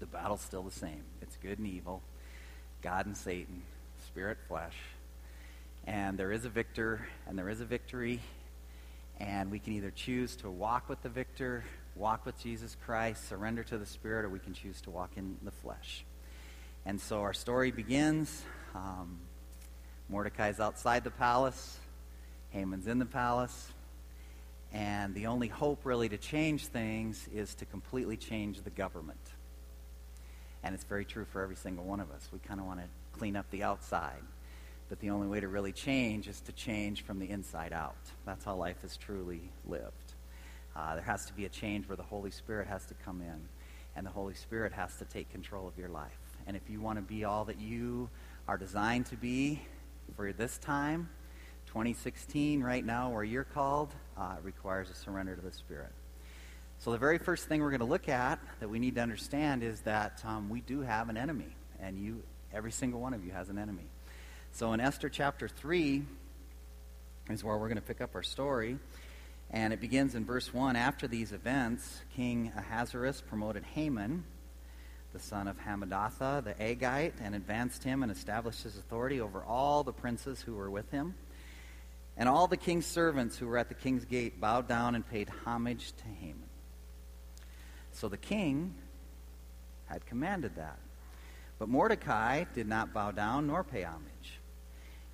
The 0.00 0.06
battle's 0.06 0.40
still 0.40 0.62
the 0.62 0.70
same 0.70 1.02
it's 1.20 1.36
good 1.36 1.58
and 1.58 1.68
evil, 1.68 2.02
God 2.82 3.06
and 3.06 3.16
Satan, 3.16 3.62
spirit, 4.06 4.38
flesh. 4.48 4.74
And 5.90 6.16
there 6.16 6.30
is 6.30 6.44
a 6.44 6.48
victor 6.48 7.04
and 7.26 7.36
there 7.36 7.48
is 7.48 7.60
a 7.60 7.64
victory. 7.64 8.20
And 9.18 9.50
we 9.50 9.58
can 9.58 9.72
either 9.72 9.90
choose 9.90 10.36
to 10.36 10.48
walk 10.48 10.88
with 10.88 11.02
the 11.02 11.08
victor, 11.08 11.64
walk 11.96 12.24
with 12.24 12.40
Jesus 12.40 12.76
Christ, 12.86 13.28
surrender 13.28 13.64
to 13.64 13.76
the 13.76 13.84
Spirit, 13.84 14.24
or 14.24 14.28
we 14.28 14.38
can 14.38 14.54
choose 14.54 14.80
to 14.82 14.90
walk 14.90 15.10
in 15.16 15.36
the 15.42 15.50
flesh. 15.50 16.04
And 16.86 17.00
so 17.00 17.22
our 17.22 17.32
story 17.32 17.72
begins. 17.72 18.44
Um, 18.72 19.18
Mordecai's 20.08 20.60
outside 20.60 21.02
the 21.02 21.10
palace, 21.10 21.76
Haman's 22.50 22.86
in 22.86 23.00
the 23.00 23.04
palace. 23.04 23.72
And 24.72 25.12
the 25.12 25.26
only 25.26 25.48
hope, 25.48 25.84
really, 25.84 26.08
to 26.08 26.18
change 26.18 26.68
things 26.68 27.28
is 27.34 27.56
to 27.56 27.64
completely 27.64 28.16
change 28.16 28.62
the 28.62 28.70
government. 28.70 29.18
And 30.62 30.72
it's 30.72 30.84
very 30.84 31.04
true 31.04 31.24
for 31.24 31.42
every 31.42 31.56
single 31.56 31.84
one 31.84 31.98
of 31.98 32.12
us. 32.12 32.28
We 32.32 32.38
kind 32.38 32.60
of 32.60 32.66
want 32.66 32.78
to 32.78 32.86
clean 33.18 33.34
up 33.34 33.50
the 33.50 33.64
outside. 33.64 34.22
But 34.90 34.98
the 34.98 35.10
only 35.10 35.28
way 35.28 35.38
to 35.38 35.46
really 35.46 35.72
change 35.72 36.26
is 36.26 36.40
to 36.42 36.52
change 36.52 37.04
from 37.04 37.20
the 37.20 37.30
inside 37.30 37.72
out. 37.72 37.94
That's 38.26 38.44
how 38.44 38.56
life 38.56 38.84
is 38.84 38.96
truly 38.96 39.40
lived. 39.64 40.14
Uh, 40.74 40.96
there 40.96 41.04
has 41.04 41.24
to 41.26 41.32
be 41.32 41.44
a 41.44 41.48
change 41.48 41.88
where 41.88 41.96
the 41.96 42.02
Holy 42.02 42.32
Spirit 42.32 42.66
has 42.66 42.84
to 42.86 42.94
come 42.94 43.22
in, 43.22 43.40
and 43.94 44.04
the 44.04 44.10
Holy 44.10 44.34
Spirit 44.34 44.72
has 44.72 44.96
to 44.98 45.04
take 45.04 45.30
control 45.30 45.68
of 45.68 45.78
your 45.78 45.88
life. 45.88 46.18
And 46.48 46.56
if 46.56 46.68
you 46.68 46.80
want 46.80 46.98
to 46.98 47.02
be 47.02 47.24
all 47.24 47.44
that 47.44 47.60
you 47.60 48.10
are 48.48 48.58
designed 48.58 49.06
to 49.06 49.16
be 49.16 49.62
for 50.16 50.32
this 50.32 50.58
time, 50.58 51.08
2016, 51.66 52.60
right 52.60 52.84
now, 52.84 53.10
where 53.10 53.22
you're 53.22 53.44
called, 53.44 53.94
uh, 54.18 54.36
requires 54.42 54.90
a 54.90 54.94
surrender 54.94 55.36
to 55.36 55.40
the 55.40 55.52
Spirit. 55.52 55.92
So, 56.80 56.90
the 56.90 56.98
very 56.98 57.18
first 57.18 57.46
thing 57.46 57.60
we're 57.60 57.70
going 57.70 57.78
to 57.78 57.86
look 57.86 58.08
at 58.08 58.40
that 58.58 58.68
we 58.68 58.80
need 58.80 58.96
to 58.96 59.02
understand 59.02 59.62
is 59.62 59.82
that 59.82 60.20
um, 60.24 60.48
we 60.48 60.62
do 60.62 60.80
have 60.80 61.08
an 61.08 61.16
enemy, 61.16 61.54
and 61.78 61.96
you, 61.96 62.24
every 62.52 62.72
single 62.72 63.00
one 63.00 63.14
of 63.14 63.24
you, 63.24 63.30
has 63.30 63.50
an 63.50 63.58
enemy. 63.58 63.86
So, 64.52 64.72
in 64.72 64.80
Esther 64.80 65.08
chapter 65.08 65.48
3 65.48 66.02
is 67.30 67.44
where 67.44 67.56
we're 67.56 67.68
going 67.68 67.76
to 67.76 67.82
pick 67.82 68.00
up 68.00 68.14
our 68.14 68.22
story. 68.22 68.78
And 69.50 69.72
it 69.72 69.80
begins 69.80 70.14
in 70.14 70.24
verse 70.24 70.52
1 70.52 70.76
After 70.76 71.06
these 71.08 71.32
events, 71.32 72.00
King 72.14 72.52
Ahasuerus 72.56 73.22
promoted 73.22 73.64
Haman, 73.74 74.24
the 75.12 75.18
son 75.18 75.48
of 75.48 75.56
Hammedatha, 75.58 76.42
the 76.44 76.54
Agagite, 76.54 77.14
and 77.22 77.34
advanced 77.34 77.84
him 77.84 78.02
and 78.02 78.12
established 78.12 78.64
his 78.64 78.76
authority 78.76 79.20
over 79.20 79.42
all 79.42 79.82
the 79.82 79.92
princes 79.92 80.42
who 80.42 80.54
were 80.54 80.70
with 80.70 80.90
him. 80.90 81.14
And 82.16 82.28
all 82.28 82.46
the 82.46 82.56
king's 82.56 82.86
servants 82.86 83.38
who 83.38 83.46
were 83.46 83.56
at 83.56 83.68
the 83.68 83.74
king's 83.74 84.04
gate 84.04 84.40
bowed 84.40 84.68
down 84.68 84.94
and 84.94 85.08
paid 85.08 85.30
homage 85.44 85.92
to 85.92 86.04
Haman. 86.20 86.48
So 87.92 88.08
the 88.08 88.18
king 88.18 88.74
had 89.86 90.04
commanded 90.06 90.56
that. 90.56 90.78
But 91.58 91.68
Mordecai 91.68 92.44
did 92.52 92.68
not 92.68 92.92
bow 92.92 93.12
down 93.12 93.46
nor 93.46 93.64
pay 93.64 93.84
homage. 93.84 94.39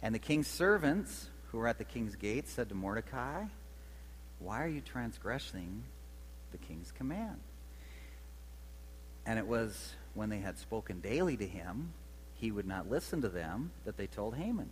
And 0.02 0.14
the 0.14 0.18
king's 0.18 0.46
servants 0.46 1.28
who 1.50 1.58
were 1.58 1.68
at 1.68 1.78
the 1.78 1.84
king's 1.84 2.16
gate 2.16 2.48
said 2.48 2.68
to 2.68 2.74
Mordecai, 2.74 3.44
Why 4.38 4.62
are 4.62 4.68
you 4.68 4.80
transgressing 4.80 5.82
the 6.52 6.58
king's 6.58 6.92
command? 6.92 7.40
And 9.24 9.38
it 9.38 9.46
was 9.46 9.94
when 10.14 10.28
they 10.28 10.38
had 10.38 10.58
spoken 10.58 11.00
daily 11.00 11.36
to 11.36 11.46
him, 11.46 11.92
he 12.34 12.50
would 12.50 12.66
not 12.66 12.90
listen 12.90 13.22
to 13.22 13.28
them, 13.28 13.72
that 13.84 13.96
they 13.96 14.06
told 14.06 14.36
Haman 14.36 14.70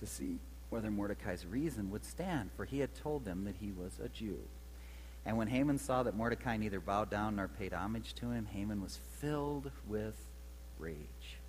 to 0.00 0.06
see 0.06 0.38
whether 0.70 0.90
Mordecai's 0.90 1.46
reason 1.46 1.90
would 1.90 2.04
stand, 2.04 2.50
for 2.56 2.64
he 2.64 2.78
had 2.78 2.94
told 2.94 3.24
them 3.24 3.44
that 3.44 3.56
he 3.60 3.72
was 3.72 3.98
a 4.02 4.08
Jew. 4.08 4.38
And 5.26 5.36
when 5.36 5.48
Haman 5.48 5.78
saw 5.78 6.02
that 6.02 6.16
Mordecai 6.16 6.56
neither 6.56 6.80
bowed 6.80 7.10
down 7.10 7.36
nor 7.36 7.48
paid 7.48 7.72
homage 7.72 8.14
to 8.14 8.30
him, 8.30 8.46
Haman 8.46 8.80
was 8.80 8.98
filled 9.18 9.70
with 9.86 10.16
rage. 10.78 11.39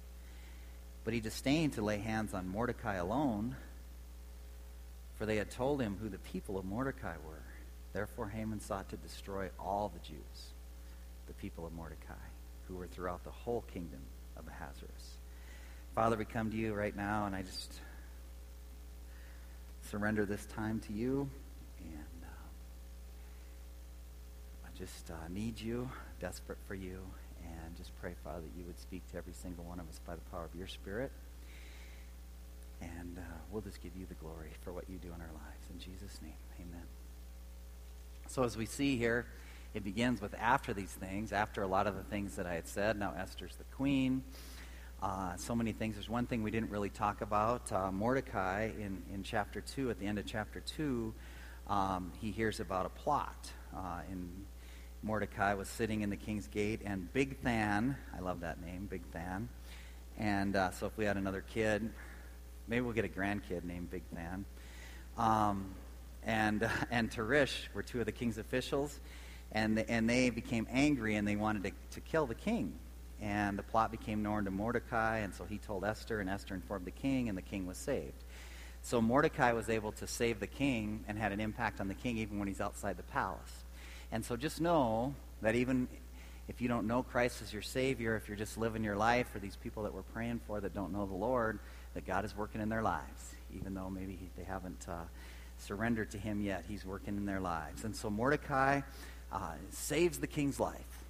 But 1.04 1.14
he 1.14 1.20
disdained 1.20 1.74
to 1.74 1.82
lay 1.82 1.98
hands 1.98 2.34
on 2.34 2.48
Mordecai 2.48 2.96
alone, 2.96 3.56
for 5.16 5.26
they 5.26 5.38
had 5.38 5.50
told 5.50 5.82
him 5.82 5.98
who 6.02 6.10
the 6.10 6.20
people 6.20 6.58
of 6.58 6.66
Mordecai 6.66 7.16
were. 7.26 7.44
Therefore, 7.94 8.30
Haman 8.30 8.60
sought 8.62 8.90
to 8.90 8.98
destroy 8.98 9.50
all 9.60 9.92
the 9.94 10.00
Jews, 10.08 10.54
the 11.28 11.34
people 11.34 11.66
of 11.66 11.74
Mordecai, 11.74 12.14
who 12.68 12.76
were 12.76 12.88
throughout 12.88 13.24
the 13.24 13.32
whole 13.32 13.64
kingdom 13.74 14.02
of 14.38 14.48
Ahasuerus. 14.48 15.18
Father, 15.96 16.16
we 16.16 16.26
come 16.26 16.52
to 16.52 16.58
you 16.58 16.74
right 16.74 16.96
now, 16.96 17.26
and 17.26 17.36
I 17.36 17.42
just 17.42 17.74
surrender 19.90 20.26
this 20.26 20.46
time 20.46 20.80
to 20.88 20.94
you. 20.94 21.30
And 21.80 22.24
uh, 22.24 22.28
I 24.66 24.70
just 24.78 25.12
uh, 25.12 25.28
need 25.30 25.60
you, 25.60 25.90
desperate 26.22 26.60
for 26.68 26.76
you, 26.76 27.02
and 27.52 27.76
just 27.78 27.92
pray, 28.00 28.14
Father, 28.24 28.42
that 28.42 28.58
you 28.58 28.66
would 28.66 28.80
speak 28.80 29.10
to 29.12 29.18
every 29.18 29.34
single 29.34 29.64
one 29.64 29.80
of 29.80 29.88
us 29.90 30.00
by 30.06 30.16
the 30.16 30.22
power 30.32 30.46
of 30.46 30.56
your 30.56 30.68
Spirit. 30.68 31.12
And 32.82 33.18
uh, 33.18 33.22
we'll 33.52 33.62
just 33.62 33.82
give 33.82 33.92
you 33.96 34.06
the 34.08 34.16
glory 34.16 34.52
for 34.64 34.74
what 34.74 34.90
you 34.90 34.98
do 34.98 35.10
in 35.10 35.22
our 35.22 35.32
lives. 35.34 35.66
In 35.72 35.80
Jesus' 35.80 36.20
name, 36.22 36.34
amen. 36.60 36.86
So 38.28 38.44
as 38.44 38.58
we 38.58 38.66
see 38.66 38.98
here, 38.98 39.26
it 39.74 39.84
begins 39.84 40.22
with 40.22 40.34
after 40.40 40.74
these 40.74 40.92
things, 40.92 41.32
after 41.32 41.62
a 41.62 41.68
lot 41.68 41.88
of 41.88 41.96
the 41.96 42.04
things 42.04 42.36
that 42.36 42.46
I 42.46 42.56
had 42.56 42.68
said. 42.68 42.98
Now 42.98 43.14
Esther's 43.18 43.56
the 43.56 43.64
queen. 43.76 44.24
Uh, 45.02 45.36
so 45.36 45.56
many 45.56 45.72
things. 45.72 45.96
There's 45.96 46.10
one 46.10 46.28
thing 46.28 46.44
we 46.44 46.52
didn't 46.52 46.70
really 46.70 46.90
talk 46.90 47.22
about. 47.22 47.72
Uh, 47.72 47.92
Mordecai 47.92 48.70
in, 48.78 49.02
in 49.14 49.24
chapter 49.24 49.62
2, 49.62 49.90
at 49.90 50.00
the 50.00 50.06
end 50.06 50.20
of 50.20 50.26
chapter 50.26 50.60
2, 50.60 51.14
um, 51.68 52.12
he 52.22 52.32
hears 52.32 52.60
about 52.60 52.86
a 52.86 52.90
plot. 52.90 53.52
Uh, 53.76 54.02
in 54.12 54.30
Mordecai 55.04 55.54
was 55.54 55.68
sitting 55.68 56.02
in 56.02 56.10
the 56.10 56.16
king's 56.16 56.48
gate, 56.48 56.82
and 56.86 57.12
Big 57.14 57.42
Bigthan, 57.44 57.96
I 58.16 58.20
love 58.20 58.42
that 58.42 58.62
name, 58.62 58.88
Big 58.90 59.04
Bigthan. 59.12 59.48
And 60.18 60.56
uh, 60.56 60.72
so 60.72 60.86
if 60.86 60.98
we 60.98 61.06
had 61.06 61.18
another 61.18 61.42
kid, 61.42 61.90
maybe 62.68 62.82
we'll 62.82 62.94
get 62.94 63.06
a 63.06 63.10
grandkid 63.10 63.64
named 63.64 63.90
Bigthan. 63.92 64.44
Um, 65.18 65.74
and, 66.24 66.70
and 66.92 67.10
Teresh 67.10 67.68
were 67.74 67.84
two 67.84 68.00
of 68.00 68.06
the 68.06 68.12
king's 68.12 68.38
officials, 68.38 69.00
and, 69.52 69.78
the, 69.78 69.90
and 69.90 70.10
they 70.10 70.30
became 70.30 70.68
angry 70.70 71.16
and 71.16 71.28
they 71.28 71.36
wanted 71.36 71.64
to, 71.64 71.72
to 71.92 72.02
kill 72.02 72.26
the 72.26 72.36
king 72.36 72.74
and 73.22 73.58
the 73.58 73.64
plot 73.64 73.92
became 73.92 74.24
known 74.24 74.46
to 74.46 74.52
Mordecai, 74.52 75.20
and 75.20 75.34
so 75.34 75.46
he 75.46 75.60
told 75.60 75.86
Esther, 75.86 76.20
and 76.20 76.30
Esther 76.30 76.56
informed 76.56 76.86
the 76.86 76.92
king, 76.92 77.30
and 77.30 77.38
the 77.38 77.42
king 77.44 77.68
was 77.68 77.78
saved. 77.78 78.24
So 78.82 79.00
Mordecai 79.00 79.54
was 79.54 79.70
able 79.70 79.92
to 79.94 80.08
save 80.08 80.40
the 80.40 80.48
king 80.48 81.04
and 81.08 81.18
had 81.20 81.32
an 81.32 81.40
impact 81.40 81.80
on 81.80 81.88
the 81.88 81.94
king 81.94 82.18
even 82.18 82.40
when 82.40 82.48
he's 82.48 82.60
outside 82.60 82.98
the 82.98 83.04
palace. 83.04 83.64
And 84.12 84.26
so 84.26 84.36
just 84.36 84.60
know 84.60 85.14
that 85.42 85.56
even 85.56 85.88
if 86.48 86.60
you 86.60 86.68
don't 86.68 86.86
know 86.86 87.02
Christ 87.02 87.42
as 87.42 87.54
your 87.54 87.62
Savior, 87.62 88.16
if 88.16 88.28
you're 88.28 88.38
just 88.38 88.58
living 88.58 88.84
your 88.84 88.98
life, 88.98 89.30
for 89.30 89.40
these 89.40 89.56
people 89.56 89.84
that 89.84 89.94
we're 89.94 90.02
praying 90.02 90.42
for 90.46 90.60
that 90.60 90.74
don't 90.74 90.92
know 90.92 91.06
the 91.06 91.16
Lord, 91.16 91.60
that 91.94 92.06
God 92.06 92.26
is 92.26 92.36
working 92.36 92.62
in 92.62 92.70
their 92.70 92.82
lives, 92.82 93.36
even 93.56 93.74
though 93.74 93.90
maybe 93.90 94.18
they 94.38 94.44
haven't 94.44 94.86
uh, 94.90 95.04
surrendered 95.58 96.12
to 96.12 96.18
Him 96.18 96.42
yet. 96.42 96.66
He's 96.68 96.86
working 96.86 97.16
in 97.16 97.26
their 97.26 97.40
lives. 97.40 97.84
And 97.84 97.96
so 97.96 98.10
Mordecai 98.10 98.82
uh, 99.32 99.54
saves 99.70 100.20
the 100.20 100.28
king's 100.28 100.60
life. 100.60 101.06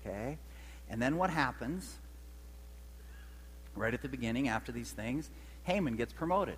Okay? 0.00 0.38
And 0.88 1.02
then 1.02 1.16
what 1.16 1.30
happens? 1.30 1.96
Right 3.74 3.94
at 3.94 4.02
the 4.02 4.08
beginning, 4.08 4.48
after 4.48 4.72
these 4.72 4.90
things, 4.90 5.30
Haman 5.64 5.96
gets 5.96 6.12
promoted. 6.12 6.56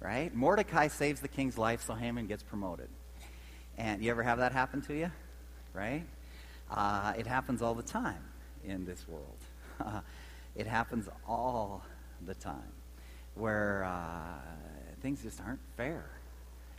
Right? 0.00 0.34
Mordecai 0.34 0.88
saves 0.88 1.20
the 1.20 1.28
king's 1.28 1.58
life, 1.58 1.82
so 1.82 1.94
Haman 1.94 2.26
gets 2.26 2.42
promoted. 2.42 2.88
And 3.80 4.04
you 4.04 4.10
ever 4.10 4.22
have 4.22 4.36
that 4.38 4.52
happen 4.52 4.82
to 4.82 4.94
you? 4.94 5.10
Right? 5.72 6.04
Uh, 6.70 7.14
it 7.16 7.26
happens 7.26 7.62
all 7.62 7.74
the 7.74 7.82
time 7.82 8.22
in 8.62 8.84
this 8.84 9.06
world. 9.08 10.02
it 10.54 10.66
happens 10.66 11.08
all 11.26 11.82
the 12.26 12.34
time 12.34 12.72
where 13.34 13.84
uh, 13.84 15.00
things 15.00 15.22
just 15.22 15.40
aren't 15.40 15.62
fair. 15.78 16.04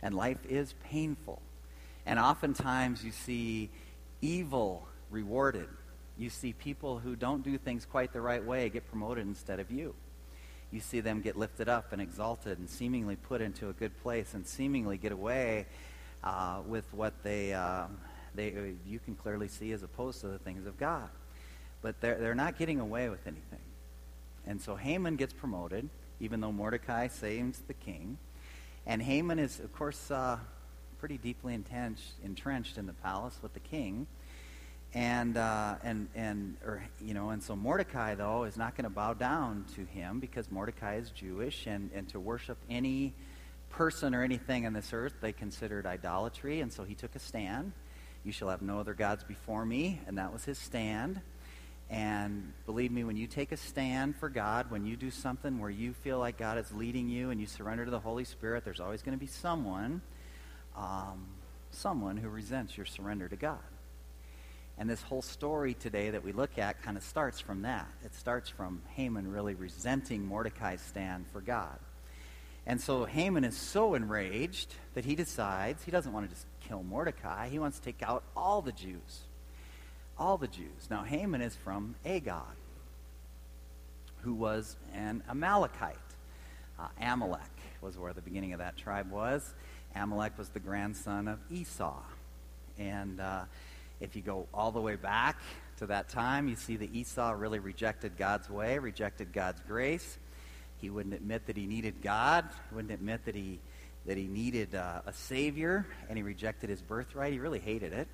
And 0.00 0.14
life 0.14 0.38
is 0.48 0.74
painful. 0.84 1.42
And 2.06 2.20
oftentimes 2.20 3.04
you 3.04 3.10
see 3.10 3.68
evil 4.20 4.86
rewarded 5.10 5.68
you 6.18 6.30
see 6.30 6.52
people 6.52 6.98
who 6.98 7.16
don't 7.16 7.42
do 7.42 7.56
things 7.58 7.86
quite 7.86 8.12
the 8.12 8.20
right 8.20 8.44
way 8.44 8.68
get 8.68 8.86
promoted 8.88 9.26
instead 9.26 9.60
of 9.60 9.70
you. 9.70 9.94
You 10.70 10.80
see 10.80 11.00
them 11.00 11.20
get 11.20 11.36
lifted 11.36 11.68
up 11.68 11.92
and 11.92 12.00
exalted 12.00 12.58
and 12.58 12.68
seemingly 12.68 13.16
put 13.16 13.40
into 13.40 13.68
a 13.70 13.72
good 13.72 14.00
place 14.02 14.34
and 14.34 14.46
seemingly 14.46 14.98
get 14.98 15.10
away 15.12 15.66
uh, 16.22 16.60
with 16.66 16.84
what 16.92 17.14
they, 17.22 17.52
uh, 17.52 17.86
they 18.34 18.74
you 18.86 18.98
can 18.98 19.14
clearly 19.14 19.48
see 19.48 19.72
as 19.72 19.82
opposed 19.82 20.20
to 20.20 20.28
the 20.28 20.38
things 20.38 20.66
of 20.66 20.78
God. 20.78 21.08
But 21.80 22.00
they're, 22.00 22.18
they're 22.18 22.34
not 22.34 22.58
getting 22.58 22.80
away 22.80 23.08
with 23.08 23.26
anything. 23.26 23.58
And 24.46 24.60
so 24.60 24.76
Haman 24.76 25.16
gets 25.16 25.32
promoted, 25.32 25.88
even 26.20 26.40
though 26.40 26.52
Mordecai 26.52 27.08
saves 27.08 27.58
the 27.66 27.74
king. 27.74 28.18
And 28.86 29.02
Haman 29.02 29.38
is, 29.38 29.60
of 29.60 29.72
course, 29.72 30.10
uh, 30.10 30.38
pretty 30.98 31.18
deeply 31.18 31.54
entrenched, 31.54 32.12
entrenched 32.24 32.78
in 32.78 32.86
the 32.86 32.92
palace 32.92 33.38
with 33.42 33.54
the 33.54 33.60
king 33.60 34.06
and 34.94 35.36
uh, 35.36 35.76
and 35.82 36.08
and 36.14 36.56
or 36.64 36.84
you 37.00 37.14
know 37.14 37.30
and 37.30 37.42
so 37.42 37.56
Mordecai 37.56 38.14
though 38.14 38.44
is 38.44 38.56
not 38.56 38.76
going 38.76 38.84
to 38.84 38.90
bow 38.90 39.14
down 39.14 39.64
to 39.74 39.84
him 39.84 40.20
because 40.20 40.50
Mordecai 40.50 40.96
is 40.96 41.10
Jewish 41.10 41.66
and 41.66 41.90
and 41.94 42.08
to 42.10 42.20
worship 42.20 42.58
any 42.68 43.14
person 43.72 44.14
or 44.14 44.22
anything 44.22 44.66
on 44.66 44.72
this 44.72 44.92
earth 44.92 45.14
they 45.20 45.32
considered 45.32 45.86
idolatry 45.86 46.60
and 46.60 46.72
so 46.72 46.84
he 46.84 46.94
took 46.94 47.14
a 47.16 47.18
stand 47.18 47.72
you 48.22 48.30
shall 48.30 48.48
have 48.48 48.62
no 48.62 48.78
other 48.78 48.94
gods 48.94 49.24
before 49.24 49.64
me 49.64 50.00
and 50.06 50.18
that 50.18 50.32
was 50.32 50.44
his 50.44 50.58
stand 50.58 51.20
and 51.90 52.52
believe 52.66 52.92
me 52.92 53.02
when 53.02 53.16
you 53.16 53.26
take 53.26 53.50
a 53.50 53.56
stand 53.56 54.14
for 54.14 54.28
God 54.28 54.70
when 54.70 54.86
you 54.86 54.96
do 54.96 55.10
something 55.10 55.58
where 55.58 55.70
you 55.70 55.92
feel 55.92 56.18
like 56.18 56.36
God 56.36 56.58
is 56.58 56.70
leading 56.72 57.08
you 57.08 57.30
and 57.30 57.40
you 57.40 57.46
surrender 57.46 57.84
to 57.84 57.90
the 57.90 58.00
Holy 58.00 58.24
Spirit 58.24 58.64
there's 58.64 58.80
always 58.80 59.02
going 59.02 59.16
to 59.16 59.20
be 59.20 59.26
someone 59.26 60.02
um, 60.76 61.26
someone 61.70 62.16
who 62.16 62.28
resents 62.28 62.76
your 62.76 62.86
surrender 62.86 63.28
to 63.28 63.36
God 63.36 63.58
and 64.78 64.88
this 64.88 65.02
whole 65.02 65.22
story 65.22 65.74
today 65.74 66.10
that 66.10 66.24
we 66.24 66.32
look 66.32 66.58
at 66.58 66.82
kind 66.82 66.96
of 66.96 67.02
starts 67.02 67.38
from 67.38 67.62
that. 67.62 67.86
It 68.04 68.14
starts 68.14 68.48
from 68.48 68.82
Haman 68.94 69.30
really 69.30 69.54
resenting 69.54 70.24
Mordecai's 70.24 70.80
stand 70.80 71.26
for 71.32 71.40
God. 71.40 71.78
And 72.66 72.80
so 72.80 73.04
Haman 73.04 73.44
is 73.44 73.56
so 73.56 73.94
enraged 73.94 74.74
that 74.94 75.04
he 75.04 75.14
decides 75.14 75.82
he 75.82 75.90
doesn't 75.90 76.12
want 76.12 76.28
to 76.28 76.34
just 76.34 76.46
kill 76.60 76.82
Mordecai. 76.82 77.48
He 77.48 77.58
wants 77.58 77.78
to 77.78 77.84
take 77.84 78.02
out 78.02 78.22
all 78.36 78.62
the 78.62 78.72
Jews. 78.72 79.24
All 80.18 80.36
the 80.36 80.46
Jews. 80.46 80.88
Now, 80.88 81.02
Haman 81.02 81.42
is 81.42 81.56
from 81.56 81.96
Agag, 82.06 82.42
who 84.20 84.34
was 84.34 84.76
an 84.94 85.22
Amalekite. 85.28 85.96
Uh, 86.78 86.86
Amalek 87.00 87.40
was 87.80 87.98
where 87.98 88.12
the 88.12 88.20
beginning 88.20 88.52
of 88.52 88.60
that 88.60 88.76
tribe 88.76 89.10
was. 89.10 89.54
Amalek 89.96 90.38
was 90.38 90.48
the 90.50 90.60
grandson 90.60 91.28
of 91.28 91.38
Esau. 91.50 92.00
And 92.78 93.20
uh, 93.20 93.42
if 94.00 94.14
you 94.14 94.22
go 94.22 94.46
all 94.54 94.70
the 94.70 94.80
way 94.80 94.96
back 94.96 95.36
to 95.78 95.86
that 95.86 96.08
time, 96.08 96.48
you 96.48 96.54
see 96.54 96.76
that 96.76 96.94
Esau 96.94 97.32
really 97.32 97.58
rejected 97.58 98.16
God's 98.16 98.48
way, 98.48 98.78
rejected 98.78 99.32
God's 99.32 99.60
grace. 99.66 100.18
He 100.82 100.90
wouldn't 100.90 101.14
admit 101.14 101.46
that 101.46 101.56
he 101.56 101.66
needed 101.66 102.02
God, 102.02 102.44
he 102.68 102.74
wouldn't 102.74 102.92
admit 102.92 103.24
that 103.24 103.34
he, 103.34 103.60
that 104.04 104.18
he 104.18 104.26
needed 104.26 104.74
uh, 104.74 105.00
a 105.06 105.12
Savior, 105.12 105.86
and 106.08 106.18
he 106.18 106.22
rejected 106.22 106.68
his 106.68 106.82
birthright. 106.82 107.32
He 107.32 107.38
really 107.38 107.60
hated 107.60 107.92
it. 107.92 108.08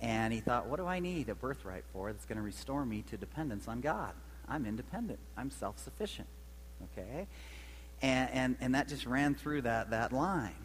And 0.00 0.32
he 0.32 0.40
thought, 0.40 0.66
what 0.66 0.78
do 0.78 0.86
I 0.86 0.98
need 0.98 1.28
a 1.28 1.34
birthright 1.36 1.84
for 1.92 2.12
that's 2.12 2.26
going 2.26 2.36
to 2.36 2.42
restore 2.42 2.84
me 2.84 3.02
to 3.10 3.16
dependence 3.16 3.68
on 3.68 3.80
God? 3.80 4.12
I'm 4.48 4.66
independent, 4.66 5.20
I'm 5.36 5.50
self 5.50 5.78
sufficient. 5.78 6.26
Okay? 6.98 7.28
And, 8.02 8.30
and, 8.30 8.56
and 8.60 8.74
that 8.74 8.88
just 8.88 9.06
ran 9.06 9.36
through 9.36 9.62
that, 9.62 9.90
that 9.90 10.12
line. 10.12 10.56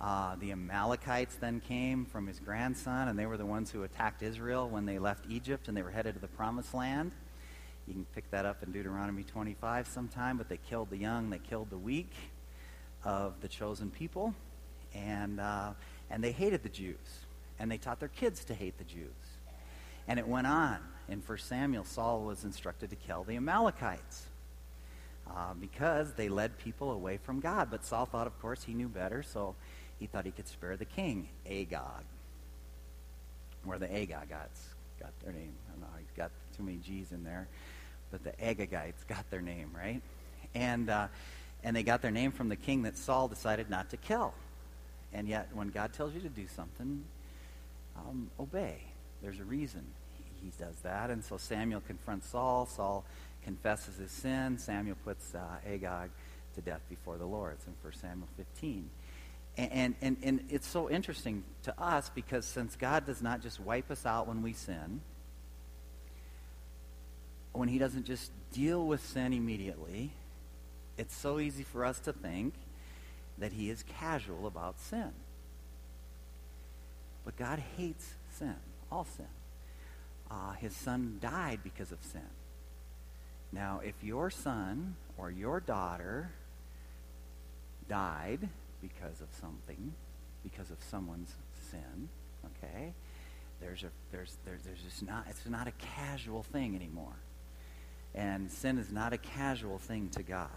Uh, 0.00 0.34
the 0.40 0.50
Amalekites 0.50 1.36
then 1.36 1.60
came 1.60 2.06
from 2.06 2.26
his 2.26 2.40
grandson, 2.40 3.06
and 3.06 3.16
they 3.16 3.26
were 3.26 3.36
the 3.36 3.46
ones 3.46 3.70
who 3.70 3.84
attacked 3.84 4.22
Israel 4.22 4.68
when 4.68 4.86
they 4.86 4.98
left 4.98 5.26
Egypt 5.28 5.68
and 5.68 5.76
they 5.76 5.82
were 5.82 5.90
headed 5.90 6.14
to 6.14 6.20
the 6.20 6.26
promised 6.26 6.74
land. 6.74 7.12
You 7.90 7.94
can 7.94 8.06
pick 8.14 8.30
that 8.30 8.46
up 8.46 8.62
in 8.62 8.70
Deuteronomy 8.70 9.24
25 9.24 9.88
sometime, 9.88 10.36
but 10.36 10.48
they 10.48 10.58
killed 10.58 10.90
the 10.90 10.96
young, 10.96 11.28
they 11.28 11.40
killed 11.40 11.70
the 11.70 11.76
weak 11.76 12.12
of 13.02 13.40
the 13.40 13.48
chosen 13.48 13.90
people, 13.90 14.32
and, 14.94 15.40
uh, 15.40 15.72
and 16.08 16.22
they 16.22 16.30
hated 16.30 16.62
the 16.62 16.68
Jews, 16.68 17.24
and 17.58 17.68
they 17.68 17.78
taught 17.78 17.98
their 17.98 18.08
kids 18.08 18.44
to 18.44 18.54
hate 18.54 18.78
the 18.78 18.84
Jews. 18.84 19.10
And 20.06 20.20
it 20.20 20.28
went 20.28 20.46
on. 20.46 20.78
In 21.08 21.20
1 21.20 21.38
Samuel, 21.38 21.82
Saul 21.82 22.20
was 22.22 22.44
instructed 22.44 22.90
to 22.90 22.96
kill 22.96 23.24
the 23.24 23.34
Amalekites. 23.34 24.26
Uh, 25.26 25.54
because 25.60 26.12
they 26.14 26.28
led 26.28 26.56
people 26.58 26.92
away 26.92 27.16
from 27.16 27.40
God. 27.40 27.72
But 27.72 27.84
Saul 27.84 28.06
thought, 28.06 28.28
of 28.28 28.40
course, 28.40 28.62
he 28.62 28.72
knew 28.72 28.88
better, 28.88 29.24
so 29.24 29.56
he 29.98 30.06
thought 30.06 30.24
he 30.24 30.30
could 30.30 30.46
spare 30.46 30.76
the 30.76 30.84
king, 30.84 31.28
Agag. 31.44 32.04
Where 33.64 33.80
the 33.80 33.88
Agagites 33.88 34.74
got 35.00 35.10
their 35.24 35.32
name. 35.32 35.54
I 35.68 35.72
don't 35.72 35.80
know, 35.80 35.98
he's 35.98 36.16
got 36.16 36.30
too 36.56 36.62
many 36.62 36.78
G's 36.78 37.10
in 37.10 37.24
there. 37.24 37.48
But 38.10 38.24
the 38.24 38.32
Agagites 38.42 39.06
got 39.08 39.28
their 39.30 39.40
name, 39.40 39.70
right? 39.76 40.02
And, 40.54 40.90
uh, 40.90 41.08
and 41.62 41.76
they 41.76 41.82
got 41.82 42.02
their 42.02 42.10
name 42.10 42.32
from 42.32 42.48
the 42.48 42.56
king 42.56 42.82
that 42.82 42.96
Saul 42.96 43.28
decided 43.28 43.70
not 43.70 43.90
to 43.90 43.96
kill. 43.96 44.34
And 45.12 45.28
yet, 45.28 45.48
when 45.52 45.68
God 45.70 45.92
tells 45.92 46.14
you 46.14 46.20
to 46.20 46.28
do 46.28 46.46
something, 46.46 47.04
um, 47.96 48.30
obey. 48.38 48.78
There's 49.22 49.40
a 49.40 49.44
reason 49.44 49.84
he, 50.16 50.46
he, 50.46 50.52
does 50.58 50.76
that. 50.82 51.10
And 51.10 51.24
so 51.24 51.36
Samuel 51.36 51.80
confronts 51.80 52.28
Saul. 52.28 52.66
Saul 52.66 53.04
confesses 53.44 53.96
his 53.96 54.10
sin. 54.10 54.58
Samuel 54.58 54.96
puts 55.04 55.34
uh, 55.34 55.40
Agag 55.66 56.10
to 56.54 56.60
death 56.60 56.80
before 56.88 57.18
the 57.18 57.26
Lord. 57.26 57.54
It's 57.54 57.66
in 57.66 57.74
1 57.82 57.92
Samuel 57.94 58.28
15. 58.36 58.88
And, 59.56 59.94
and, 60.00 60.16
and 60.22 60.44
it's 60.48 60.66
so 60.66 60.88
interesting 60.88 61.42
to 61.64 61.80
us 61.80 62.10
because 62.14 62.46
since 62.46 62.76
God 62.76 63.04
does 63.04 63.20
not 63.20 63.42
just 63.42 63.60
wipe 63.60 63.90
us 63.90 64.06
out 64.06 64.26
when 64.26 64.42
we 64.42 64.52
sin, 64.52 65.00
when 67.52 67.68
He 67.68 67.78
doesn't 67.78 68.06
just 68.06 68.30
deal 68.52 68.86
with 68.86 69.04
sin 69.04 69.32
immediately, 69.32 70.12
it's 70.96 71.16
so 71.16 71.38
easy 71.38 71.62
for 71.62 71.84
us 71.84 71.98
to 72.00 72.12
think 72.12 72.54
that 73.38 73.52
He 73.52 73.70
is 73.70 73.84
casual 73.98 74.46
about 74.46 74.80
sin. 74.80 75.12
But 77.24 77.36
God 77.36 77.62
hates 77.76 78.14
sin, 78.38 78.56
all 78.90 79.04
sin. 79.04 79.26
Uh, 80.30 80.52
his 80.52 80.74
Son 80.74 81.18
died 81.20 81.60
because 81.64 81.90
of 81.90 81.98
sin. 82.02 82.28
Now, 83.52 83.80
if 83.84 83.94
your 84.02 84.30
son 84.30 84.94
or 85.18 85.30
your 85.30 85.60
daughter 85.60 86.30
died 87.88 88.48
because 88.80 89.20
of 89.20 89.28
something, 89.40 89.92
because 90.44 90.70
of 90.70 90.76
someone's 90.88 91.34
sin, 91.70 92.08
okay? 92.44 92.94
There's 93.60 93.82
a 93.82 93.90
there's 94.12 94.38
there's 94.44 94.62
there's 94.62 94.80
just 94.80 95.02
not 95.02 95.26
it's 95.28 95.46
not 95.46 95.66
a 95.66 95.72
casual 95.72 96.42
thing 96.44 96.76
anymore. 96.76 97.16
And 98.14 98.50
sin 98.50 98.78
is 98.78 98.90
not 98.90 99.12
a 99.12 99.18
casual 99.18 99.78
thing 99.78 100.08
to 100.10 100.22
God. 100.22 100.48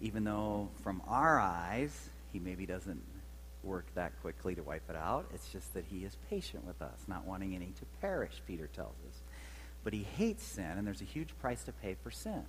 Even 0.00 0.24
though 0.24 0.68
from 0.82 1.02
our 1.06 1.40
eyes 1.40 2.10
he 2.32 2.38
maybe 2.38 2.66
doesn't 2.66 3.02
work 3.62 3.86
that 3.94 4.20
quickly 4.20 4.54
to 4.54 4.62
wipe 4.62 4.88
it 4.90 4.96
out, 4.96 5.26
it's 5.32 5.48
just 5.50 5.72
that 5.74 5.84
he 5.84 6.04
is 6.04 6.16
patient 6.28 6.66
with 6.66 6.82
us, 6.82 6.98
not 7.06 7.24
wanting 7.24 7.54
any 7.54 7.66
to 7.66 7.84
perish, 8.00 8.42
Peter 8.46 8.66
tells 8.66 8.96
us. 9.08 9.20
But 9.84 9.92
he 9.92 10.02
hates 10.16 10.44
sin, 10.44 10.72
and 10.76 10.86
there's 10.86 11.00
a 11.00 11.04
huge 11.04 11.30
price 11.40 11.62
to 11.64 11.72
pay 11.72 11.96
for 12.02 12.10
sin. 12.10 12.44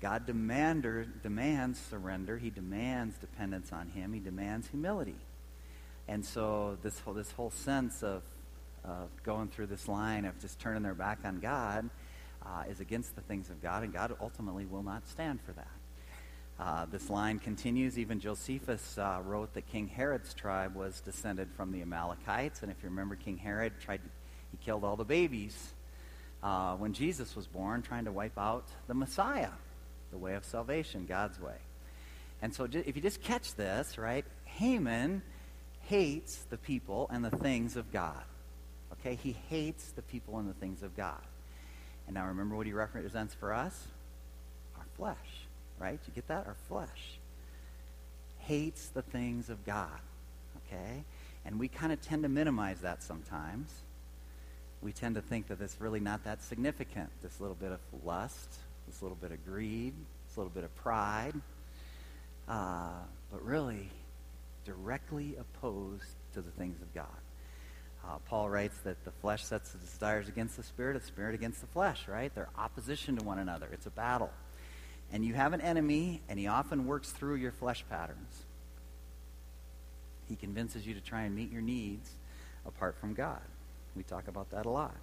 God 0.00 0.26
demander, 0.26 1.06
demands 1.22 1.80
surrender. 1.80 2.36
He 2.36 2.50
demands 2.50 3.16
dependence 3.16 3.72
on 3.72 3.88
Him. 3.88 4.12
He 4.12 4.20
demands 4.20 4.68
humility. 4.68 5.16
And 6.06 6.24
so 6.24 6.76
this 6.82 7.00
whole, 7.00 7.14
this 7.14 7.30
whole 7.32 7.50
sense 7.50 8.02
of, 8.02 8.22
of 8.84 9.08
going 9.22 9.48
through 9.48 9.66
this 9.66 9.88
line 9.88 10.24
of 10.24 10.38
just 10.38 10.60
turning 10.60 10.82
their 10.82 10.94
back 10.94 11.20
on 11.24 11.40
God 11.40 11.88
uh, 12.46 12.62
is 12.70 12.80
against 12.80 13.14
the 13.14 13.20
things 13.22 13.50
of 13.50 13.60
God, 13.62 13.82
and 13.82 13.92
God 13.92 14.14
ultimately 14.20 14.64
will 14.64 14.82
not 14.82 15.06
stand 15.08 15.40
for 15.42 15.52
that. 15.52 15.66
Uh, 16.58 16.86
this 16.86 17.10
line 17.10 17.38
continues. 17.38 17.98
Even 17.98 18.18
Josephus 18.20 18.96
uh, 18.96 19.20
wrote 19.24 19.52
that 19.54 19.66
King 19.66 19.88
Herod's 19.88 20.32
tribe 20.32 20.74
was 20.74 21.00
descended 21.00 21.48
from 21.56 21.72
the 21.72 21.82
Amalekites, 21.82 22.62
and 22.62 22.70
if 22.70 22.82
you 22.82 22.88
remember, 22.88 23.14
King 23.14 23.36
Herod 23.36 23.74
tried 23.80 23.98
to, 23.98 24.08
he 24.52 24.56
killed 24.64 24.84
all 24.84 24.96
the 24.96 25.04
babies 25.04 25.74
uh, 26.42 26.76
when 26.76 26.92
Jesus 26.92 27.34
was 27.34 27.46
born, 27.46 27.82
trying 27.82 28.04
to 28.04 28.12
wipe 28.12 28.38
out 28.38 28.68
the 28.86 28.94
Messiah 28.94 29.50
the 30.12 30.18
way 30.18 30.34
of 30.34 30.44
salvation, 30.44 31.04
God's 31.06 31.40
way. 31.40 31.56
And 32.40 32.54
so 32.54 32.68
if 32.70 32.94
you 32.96 33.02
just 33.02 33.22
catch 33.22 33.54
this, 33.54 33.98
right, 33.98 34.24
Haman 34.44 35.22
hates 35.82 36.36
the 36.50 36.56
people 36.56 37.08
and 37.10 37.24
the 37.24 37.30
things 37.30 37.76
of 37.76 37.92
God. 37.92 38.22
Okay? 38.92 39.16
He 39.16 39.36
hates 39.48 39.90
the 39.92 40.02
people 40.02 40.38
and 40.38 40.48
the 40.48 40.54
things 40.54 40.82
of 40.82 40.96
God. 40.96 41.20
And 42.06 42.14
now 42.14 42.26
remember 42.26 42.56
what 42.56 42.66
he 42.66 42.72
represents 42.72 43.34
for 43.34 43.52
us? 43.52 43.88
Our 44.76 44.86
flesh, 44.96 45.46
right? 45.78 45.98
You 46.06 46.12
get 46.14 46.28
that? 46.28 46.46
Our 46.46 46.56
flesh. 46.68 47.18
Hates 48.38 48.88
the 48.88 49.02
things 49.02 49.50
of 49.50 49.64
God. 49.64 49.88
Okay? 50.66 51.04
And 51.44 51.58
we 51.58 51.68
kind 51.68 51.92
of 51.92 52.00
tend 52.00 52.22
to 52.22 52.28
minimize 52.28 52.80
that 52.80 53.02
sometimes. 53.02 53.72
We 54.82 54.92
tend 54.92 55.14
to 55.14 55.22
think 55.22 55.48
that 55.48 55.60
it's 55.60 55.80
really 55.80 56.00
not 56.00 56.24
that 56.24 56.42
significant, 56.42 57.10
this 57.22 57.40
little 57.40 57.56
bit 57.56 57.72
of 57.72 57.80
lust, 58.04 58.54
this 58.86 59.02
little 59.02 59.16
bit 59.20 59.32
of 59.32 59.44
greed, 59.44 59.94
this 60.28 60.36
little 60.36 60.50
bit 60.50 60.64
of 60.64 60.74
pride, 60.76 61.34
uh, 62.48 63.00
but 63.32 63.44
really 63.44 63.88
directly 64.64 65.36
opposed 65.38 66.14
to 66.34 66.40
the 66.40 66.50
things 66.50 66.80
of 66.82 66.92
God. 66.94 67.06
Uh, 68.06 68.18
Paul 68.28 68.48
writes 68.48 68.76
that 68.84 69.04
the 69.04 69.10
flesh 69.10 69.44
sets 69.44 69.70
the 69.70 69.78
desires 69.78 70.28
against 70.28 70.56
the 70.56 70.62
spirit, 70.62 71.00
the 71.00 71.04
spirit 71.04 71.34
against 71.34 71.60
the 71.60 71.66
flesh, 71.66 72.06
right? 72.06 72.32
They're 72.34 72.48
opposition 72.56 73.16
to 73.16 73.24
one 73.24 73.38
another. 73.38 73.68
It's 73.72 73.86
a 73.86 73.90
battle. 73.90 74.30
And 75.12 75.24
you 75.24 75.34
have 75.34 75.52
an 75.52 75.60
enemy, 75.60 76.22
and 76.28 76.38
he 76.38 76.46
often 76.46 76.86
works 76.86 77.10
through 77.10 77.36
your 77.36 77.52
flesh 77.52 77.84
patterns. 77.90 78.44
He 80.28 80.36
convinces 80.36 80.86
you 80.86 80.94
to 80.94 81.00
try 81.00 81.22
and 81.22 81.34
meet 81.34 81.50
your 81.50 81.62
needs 81.62 82.10
apart 82.64 82.96
from 83.00 83.14
God. 83.14 83.42
We 83.96 84.02
talk 84.02 84.28
about 84.28 84.50
that 84.50 84.66
a 84.66 84.70
lot. 84.70 84.94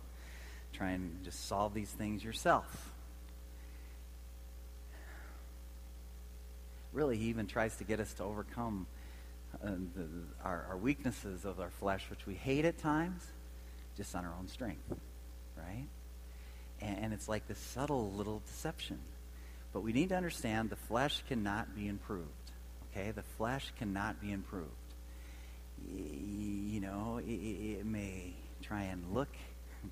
Try 0.72 0.92
and 0.92 1.24
just 1.24 1.48
solve 1.48 1.74
these 1.74 1.90
things 1.90 2.24
yourself. 2.24 2.94
really, 6.94 7.18
he 7.18 7.26
even 7.26 7.48
tries 7.48 7.76
to 7.78 7.84
get 7.84 8.00
us 8.00 8.14
to 8.14 8.24
overcome 8.24 8.86
uh, 9.62 9.68
the, 9.96 10.08
our, 10.44 10.66
our 10.70 10.78
weaknesses 10.78 11.46
of 11.46 11.60
our 11.60 11.70
flesh, 11.70 12.06
which 12.10 12.26
we 12.26 12.34
hate 12.36 12.66
at 12.66 12.78
times, 12.78 13.24
just 13.96 14.16
on 14.16 14.26
our 14.26 14.34
own 14.40 14.48
strength, 14.48 14.84
right? 15.58 15.88
And, 16.82 16.98
and 17.06 17.14
it's 17.14 17.28
like 17.28 17.48
this 17.48 17.60
subtle 17.60 18.12
little 18.12 18.42
deception. 18.48 19.00
But 19.74 19.82
we 19.82 19.92
need 19.92 20.10
to 20.10 20.16
understand 20.16 20.70
the 20.70 20.76
flesh 20.76 21.24
cannot 21.28 21.76
be 21.76 21.88
improved. 21.88 22.30
Okay? 22.92 23.12
The 23.12 23.24
flesh 23.24 23.74
cannot 23.80 24.22
be 24.22 24.32
improved. 24.32 24.70
You 25.86 26.80
know, 26.80 27.20
it, 27.26 27.32
it 27.32 27.86
may 27.86 28.34
try 28.62 28.84
and 28.84 29.14
look 29.14 29.30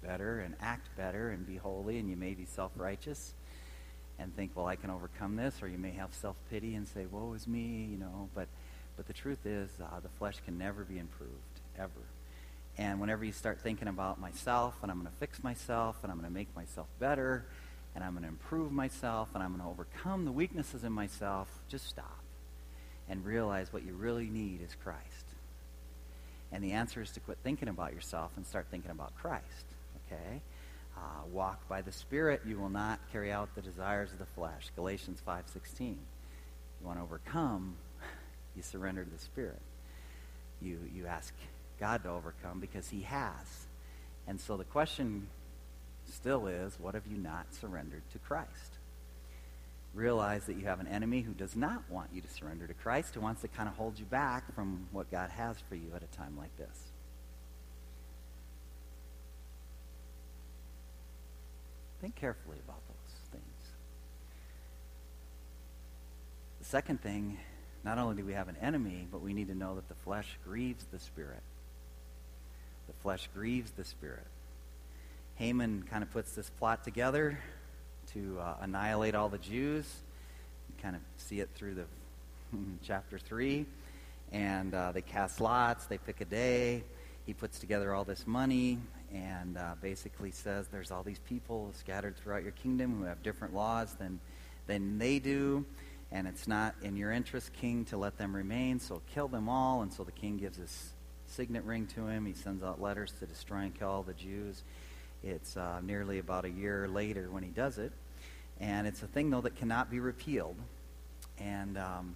better 0.01 0.39
and 0.39 0.55
act 0.61 0.87
better 0.95 1.31
and 1.31 1.45
be 1.45 1.57
holy, 1.57 1.97
and 1.97 2.09
you 2.09 2.15
may 2.15 2.33
be 2.33 2.45
self 2.45 2.71
righteous 2.75 3.33
and 4.19 4.35
think, 4.35 4.51
well, 4.55 4.67
I 4.67 4.75
can 4.75 4.89
overcome 4.89 5.35
this, 5.35 5.61
or 5.61 5.67
you 5.67 5.77
may 5.77 5.91
have 5.91 6.13
self 6.13 6.35
pity 6.49 6.75
and 6.75 6.87
say, 6.87 7.05
woe 7.05 7.33
is 7.33 7.47
me, 7.47 7.87
you 7.91 7.97
know. 7.97 8.29
But, 8.35 8.47
but 9.01 9.07
the 9.07 9.19
truth 9.19 9.47
is, 9.47 9.71
uh, 9.81 9.99
the 9.99 10.09
flesh 10.19 10.35
can 10.45 10.59
never 10.59 10.83
be 10.83 10.99
improved, 10.99 11.33
ever. 11.75 11.89
And 12.77 13.01
whenever 13.01 13.25
you 13.25 13.31
start 13.31 13.59
thinking 13.59 13.87
about 13.87 14.21
myself, 14.21 14.75
and 14.83 14.91
I'm 14.91 14.99
going 14.99 15.11
to 15.11 15.17
fix 15.19 15.43
myself, 15.43 15.97
and 16.03 16.11
I'm 16.11 16.19
going 16.19 16.29
to 16.29 16.37
make 16.37 16.55
myself 16.55 16.85
better, 16.99 17.43
and 17.95 18.03
I'm 18.03 18.11
going 18.11 18.21
to 18.21 18.29
improve 18.29 18.71
myself 18.71 19.29
and 19.33 19.41
I'm 19.43 19.57
going 19.57 19.63
to 19.63 19.69
overcome 19.69 20.25
the 20.25 20.31
weaknesses 20.31 20.83
in 20.83 20.91
myself, 20.91 21.47
just 21.67 21.87
stop 21.87 22.19
and 23.09 23.25
realize 23.25 23.73
what 23.73 23.83
you 23.83 23.93
really 23.93 24.27
need 24.27 24.61
is 24.61 24.75
Christ. 24.83 25.25
And 26.51 26.63
the 26.63 26.73
answer 26.73 27.01
is 27.01 27.09
to 27.13 27.19
quit 27.21 27.39
thinking 27.43 27.69
about 27.69 27.95
yourself 27.95 28.33
and 28.35 28.45
start 28.45 28.67
thinking 28.69 28.91
about 28.91 29.15
Christ. 29.15 29.65
Okay? 30.05 30.41
Uh, 30.95 31.25
walk 31.31 31.67
by 31.67 31.81
the 31.81 31.91
Spirit, 31.91 32.41
you 32.45 32.59
will 32.59 32.69
not 32.69 32.99
carry 33.11 33.31
out 33.31 33.49
the 33.55 33.63
desires 33.63 34.11
of 34.11 34.19
the 34.19 34.27
flesh. 34.27 34.69
Galatians 34.75 35.23
5.16. 35.27 35.79
You 36.81 36.87
want 36.87 36.99
to 36.99 37.03
overcome, 37.03 37.75
you 38.55 38.61
surrender 38.61 39.03
to 39.03 39.09
the 39.09 39.19
Spirit. 39.19 39.61
You, 40.61 40.79
you 40.93 41.07
ask 41.07 41.33
God 41.79 42.03
to 42.03 42.09
overcome 42.09 42.59
because 42.59 42.89
he 42.89 43.01
has. 43.01 43.67
And 44.27 44.39
so 44.39 44.57
the 44.57 44.63
question 44.63 45.27
still 46.09 46.47
is, 46.47 46.77
what 46.79 46.93
have 46.93 47.07
you 47.07 47.17
not 47.17 47.53
surrendered 47.53 48.03
to 48.11 48.19
Christ? 48.19 48.77
Realize 49.93 50.45
that 50.45 50.55
you 50.55 50.65
have 50.65 50.79
an 50.79 50.87
enemy 50.87 51.21
who 51.21 51.33
does 51.33 51.55
not 51.55 51.83
want 51.89 52.09
you 52.13 52.21
to 52.21 52.29
surrender 52.29 52.67
to 52.67 52.73
Christ, 52.73 53.15
who 53.15 53.21
wants 53.21 53.41
to 53.41 53.47
kind 53.47 53.67
of 53.67 53.75
hold 53.75 53.99
you 53.99 54.05
back 54.05 54.53
from 54.55 54.87
what 54.91 55.11
God 55.11 55.29
has 55.31 55.57
for 55.67 55.75
you 55.75 55.91
at 55.95 56.03
a 56.03 56.17
time 56.17 56.37
like 56.37 56.55
this. 56.57 56.91
Think 61.99 62.15
carefully 62.15 62.57
about 62.65 62.79
those 62.87 63.29
things. 63.31 63.43
The 66.59 66.65
second 66.65 67.01
thing, 67.01 67.37
not 67.83 67.97
only 67.97 68.15
do 68.15 68.25
we 68.25 68.33
have 68.33 68.47
an 68.47 68.57
enemy, 68.61 69.07
but 69.11 69.21
we 69.21 69.33
need 69.33 69.47
to 69.47 69.55
know 69.55 69.75
that 69.75 69.87
the 69.87 69.95
flesh 69.95 70.37
grieves 70.45 70.85
the 70.91 70.99
Spirit. 70.99 71.41
The 72.87 72.93
flesh 73.01 73.29
grieves 73.33 73.71
the 73.71 73.83
Spirit. 73.83 74.27
Haman 75.35 75.85
kind 75.89 76.03
of 76.03 76.11
puts 76.11 76.33
this 76.33 76.49
plot 76.49 76.83
together 76.83 77.39
to 78.13 78.37
uh, 78.39 78.55
annihilate 78.61 79.15
all 79.15 79.29
the 79.29 79.37
Jews. 79.39 79.91
You 80.69 80.83
kind 80.83 80.95
of 80.95 81.01
see 81.17 81.39
it 81.39 81.49
through 81.55 81.75
the 81.75 81.85
chapter 82.83 83.17
3. 83.17 83.65
And 84.31 84.73
uh, 84.73 84.91
they 84.91 85.01
cast 85.01 85.41
lots, 85.41 85.85
they 85.85 85.97
pick 85.97 86.21
a 86.21 86.25
day. 86.25 86.83
He 87.25 87.33
puts 87.33 87.59
together 87.59 87.93
all 87.93 88.03
this 88.03 88.25
money 88.25 88.79
and 89.13 89.57
uh, 89.57 89.75
basically 89.81 90.31
says 90.31 90.67
there's 90.67 90.91
all 90.91 91.03
these 91.03 91.19
people 91.19 91.71
scattered 91.77 92.15
throughout 92.17 92.43
your 92.43 92.53
kingdom 92.53 92.97
who 92.97 93.03
have 93.03 93.21
different 93.23 93.53
laws 93.53 93.93
than, 93.95 94.19
than 94.67 94.97
they 94.97 95.19
do. 95.19 95.65
And 96.11 96.27
it's 96.27 96.47
not 96.47 96.75
in 96.81 96.97
your 96.97 97.11
interest, 97.11 97.53
king, 97.53 97.85
to 97.85 97.97
let 97.97 98.17
them 98.17 98.35
remain, 98.35 98.79
so 98.79 99.01
kill 99.13 99.29
them 99.29 99.47
all. 99.47 99.81
And 99.81 99.93
so 99.93 100.03
the 100.03 100.11
king 100.11 100.37
gives 100.37 100.57
his 100.57 100.93
signet 101.25 101.63
ring 101.63 101.87
to 101.95 102.07
him. 102.07 102.25
He 102.25 102.33
sends 102.33 102.63
out 102.63 102.81
letters 102.81 103.13
to 103.19 103.25
destroy 103.25 103.59
and 103.59 103.73
kill 103.73 103.89
all 103.89 104.03
the 104.03 104.13
Jews. 104.13 104.63
It's 105.23 105.55
uh, 105.55 105.79
nearly 105.81 106.19
about 106.19 106.45
a 106.45 106.49
year 106.49 106.87
later 106.87 107.29
when 107.31 107.43
he 107.43 107.49
does 107.49 107.77
it. 107.77 107.93
And 108.59 108.85
it's 108.87 109.01
a 109.03 109.07
thing, 109.07 109.29
though, 109.29 109.41
that 109.41 109.55
cannot 109.55 109.89
be 109.89 109.99
repealed. 109.99 110.57
And, 111.39 111.77
um, 111.77 112.15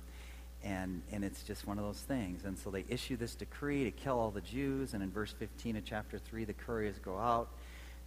and, 0.63 1.01
and 1.11 1.23
it's 1.23 1.43
just 1.43 1.65
one 1.65 1.77
of 1.77 1.85
those 1.85 2.01
things. 2.01 2.43
And 2.43 2.57
so 2.57 2.69
they 2.69 2.83
issue 2.89 3.15
this 3.15 3.33
decree 3.33 3.85
to 3.85 3.91
kill 3.91 4.19
all 4.19 4.31
the 4.31 4.41
Jews. 4.41 4.93
And 4.93 5.01
in 5.01 5.11
verse 5.11 5.33
15 5.39 5.77
of 5.77 5.85
chapter 5.85 6.19
3, 6.19 6.43
the 6.43 6.53
couriers 6.53 6.99
go 6.99 7.17
out. 7.17 7.49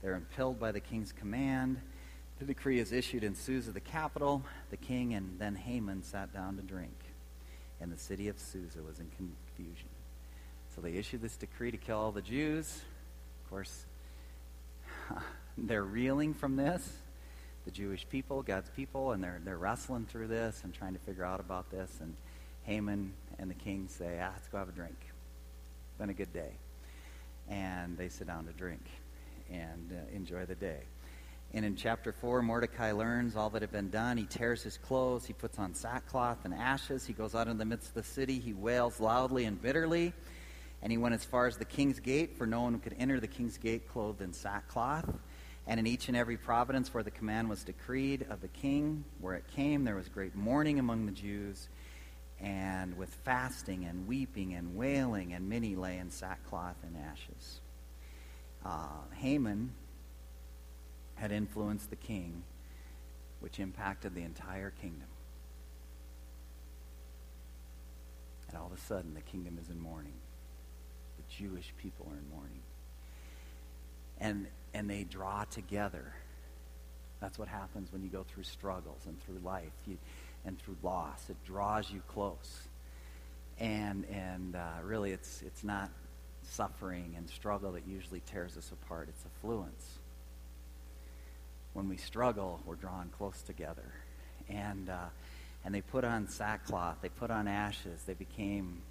They're 0.02 0.14
impelled 0.14 0.60
by 0.60 0.72
the 0.72 0.80
king's 0.80 1.12
command. 1.12 1.80
The 2.38 2.44
decree 2.44 2.78
is 2.78 2.92
issued 2.92 3.24
in 3.24 3.34
Susa, 3.34 3.72
the 3.72 3.80
capital. 3.80 4.42
The 4.70 4.76
king 4.76 5.14
and 5.14 5.38
then 5.38 5.56
Haman 5.56 6.04
sat 6.04 6.32
down 6.32 6.56
to 6.56 6.62
drink. 6.62 6.96
And 7.80 7.92
the 7.92 7.98
city 7.98 8.28
of 8.28 8.38
Susa 8.38 8.80
was 8.82 9.00
in 9.00 9.08
confusion. 9.16 9.88
So 10.74 10.80
they 10.80 10.92
issue 10.92 11.18
this 11.18 11.36
decree 11.36 11.72
to 11.72 11.76
kill 11.76 11.98
all 11.98 12.12
the 12.12 12.22
Jews. 12.22 12.82
Of 13.44 13.50
course, 13.50 13.86
they're 15.58 15.82
reeling 15.82 16.34
from 16.34 16.56
this, 16.56 16.88
the 17.64 17.70
Jewish 17.72 18.08
people, 18.08 18.42
God's 18.42 18.70
people, 18.70 19.12
and 19.12 19.22
they're, 19.22 19.40
they're 19.44 19.58
wrestling 19.58 20.06
through 20.06 20.28
this 20.28 20.60
and 20.62 20.72
trying 20.72 20.92
to 20.92 21.00
figure 21.00 21.24
out 21.24 21.40
about 21.40 21.70
this. 21.70 21.98
And 22.00 22.14
Haman 22.62 23.12
and 23.38 23.50
the 23.50 23.54
king 23.54 23.88
say, 23.88 24.20
ah, 24.22 24.30
let's 24.34 24.46
go 24.48 24.58
have 24.58 24.68
a 24.68 24.72
drink. 24.72 24.96
It's 25.00 25.98
been 25.98 26.10
a 26.10 26.14
good 26.14 26.32
day. 26.32 26.52
And 27.48 27.96
they 27.96 28.08
sit 28.08 28.28
down 28.28 28.44
to 28.46 28.52
drink 28.52 28.84
and 29.50 29.92
uh, 29.92 30.14
enjoy 30.16 30.44
the 30.44 30.54
day. 30.54 30.82
And 31.54 31.64
in 31.64 31.76
chapter 31.76 32.12
4, 32.12 32.42
Mordecai 32.42 32.92
learns 32.92 33.34
all 33.34 33.48
that 33.50 33.62
had 33.62 33.72
been 33.72 33.88
done. 33.88 34.18
He 34.18 34.26
tears 34.26 34.62
his 34.62 34.76
clothes. 34.76 35.24
He 35.24 35.32
puts 35.32 35.58
on 35.58 35.74
sackcloth 35.74 36.44
and 36.44 36.52
ashes. 36.52 37.06
He 37.06 37.14
goes 37.14 37.34
out 37.34 37.48
in 37.48 37.56
the 37.56 37.64
midst 37.64 37.88
of 37.88 37.94
the 37.94 38.02
city. 38.02 38.38
He 38.38 38.52
wails 38.52 39.00
loudly 39.00 39.46
and 39.46 39.60
bitterly. 39.60 40.12
And 40.82 40.92
he 40.92 40.98
went 40.98 41.14
as 41.14 41.24
far 41.24 41.46
as 41.46 41.56
the 41.56 41.64
king's 41.64 42.00
gate, 42.00 42.36
for 42.36 42.46
no 42.46 42.62
one 42.62 42.78
could 42.80 42.94
enter 42.98 43.18
the 43.18 43.26
king's 43.26 43.56
gate 43.56 43.88
clothed 43.88 44.20
in 44.20 44.32
sackcloth. 44.32 45.08
And 45.66 45.80
in 45.80 45.86
each 45.86 46.08
and 46.08 46.16
every 46.16 46.36
province 46.36 46.92
where 46.92 47.02
the 47.02 47.10
command 47.10 47.48
was 47.48 47.64
decreed 47.64 48.26
of 48.30 48.40
the 48.40 48.48
king, 48.48 49.04
where 49.20 49.34
it 49.34 49.44
came, 49.54 49.84
there 49.84 49.96
was 49.96 50.08
great 50.08 50.34
mourning 50.34 50.78
among 50.78 51.06
the 51.06 51.12
Jews, 51.12 51.68
and 52.40 52.96
with 52.96 53.10
fasting 53.24 53.84
and 53.84 54.06
weeping 54.06 54.54
and 54.54 54.76
wailing, 54.76 55.32
and 55.32 55.48
many 55.48 55.76
lay 55.76 55.98
in 55.98 56.10
sackcloth 56.10 56.76
and 56.82 56.96
ashes. 56.96 57.60
Uh, 58.64 59.00
Haman 59.16 59.72
had 61.18 61.32
influenced 61.32 61.90
the 61.90 61.96
king, 61.96 62.42
which 63.40 63.58
impacted 63.58 64.14
the 64.14 64.22
entire 64.22 64.70
kingdom. 64.70 65.08
And 68.48 68.56
all 68.56 68.66
of 68.66 68.72
a 68.72 68.80
sudden, 68.80 69.14
the 69.14 69.20
kingdom 69.20 69.58
is 69.60 69.68
in 69.68 69.80
mourning. 69.80 70.14
The 71.16 71.24
Jewish 71.36 71.72
people 71.82 72.06
are 72.10 72.16
in 72.16 72.28
mourning. 72.30 72.62
And, 74.20 74.46
and 74.72 74.88
they 74.88 75.04
draw 75.04 75.44
together. 75.44 76.14
That's 77.20 77.38
what 77.38 77.48
happens 77.48 77.92
when 77.92 78.02
you 78.02 78.08
go 78.08 78.24
through 78.24 78.44
struggles 78.44 79.02
and 79.06 79.20
through 79.22 79.40
life 79.44 79.72
you, 79.86 79.98
and 80.44 80.58
through 80.58 80.76
loss. 80.82 81.28
It 81.28 81.36
draws 81.44 81.90
you 81.90 82.00
close. 82.08 82.68
And, 83.58 84.04
and 84.06 84.56
uh, 84.56 84.82
really, 84.84 85.10
it's, 85.10 85.42
it's 85.42 85.64
not 85.64 85.90
suffering 86.42 87.14
and 87.16 87.28
struggle 87.28 87.72
that 87.72 87.86
usually 87.86 88.20
tears 88.20 88.56
us 88.56 88.70
apart, 88.72 89.08
it's 89.08 89.24
affluence. 89.26 89.97
When 91.78 91.88
we 91.88 91.96
struggle, 91.96 92.60
we're 92.66 92.74
drawn 92.74 93.08
close 93.16 93.40
together. 93.40 93.92
And, 94.48 94.90
uh, 94.90 95.06
and 95.64 95.72
they 95.72 95.80
put 95.80 96.02
on 96.02 96.26
sackcloth, 96.26 96.96
they 97.02 97.08
put 97.08 97.30
on 97.30 97.46
ashes, 97.46 98.02
they 98.04 98.14
became 98.14 98.82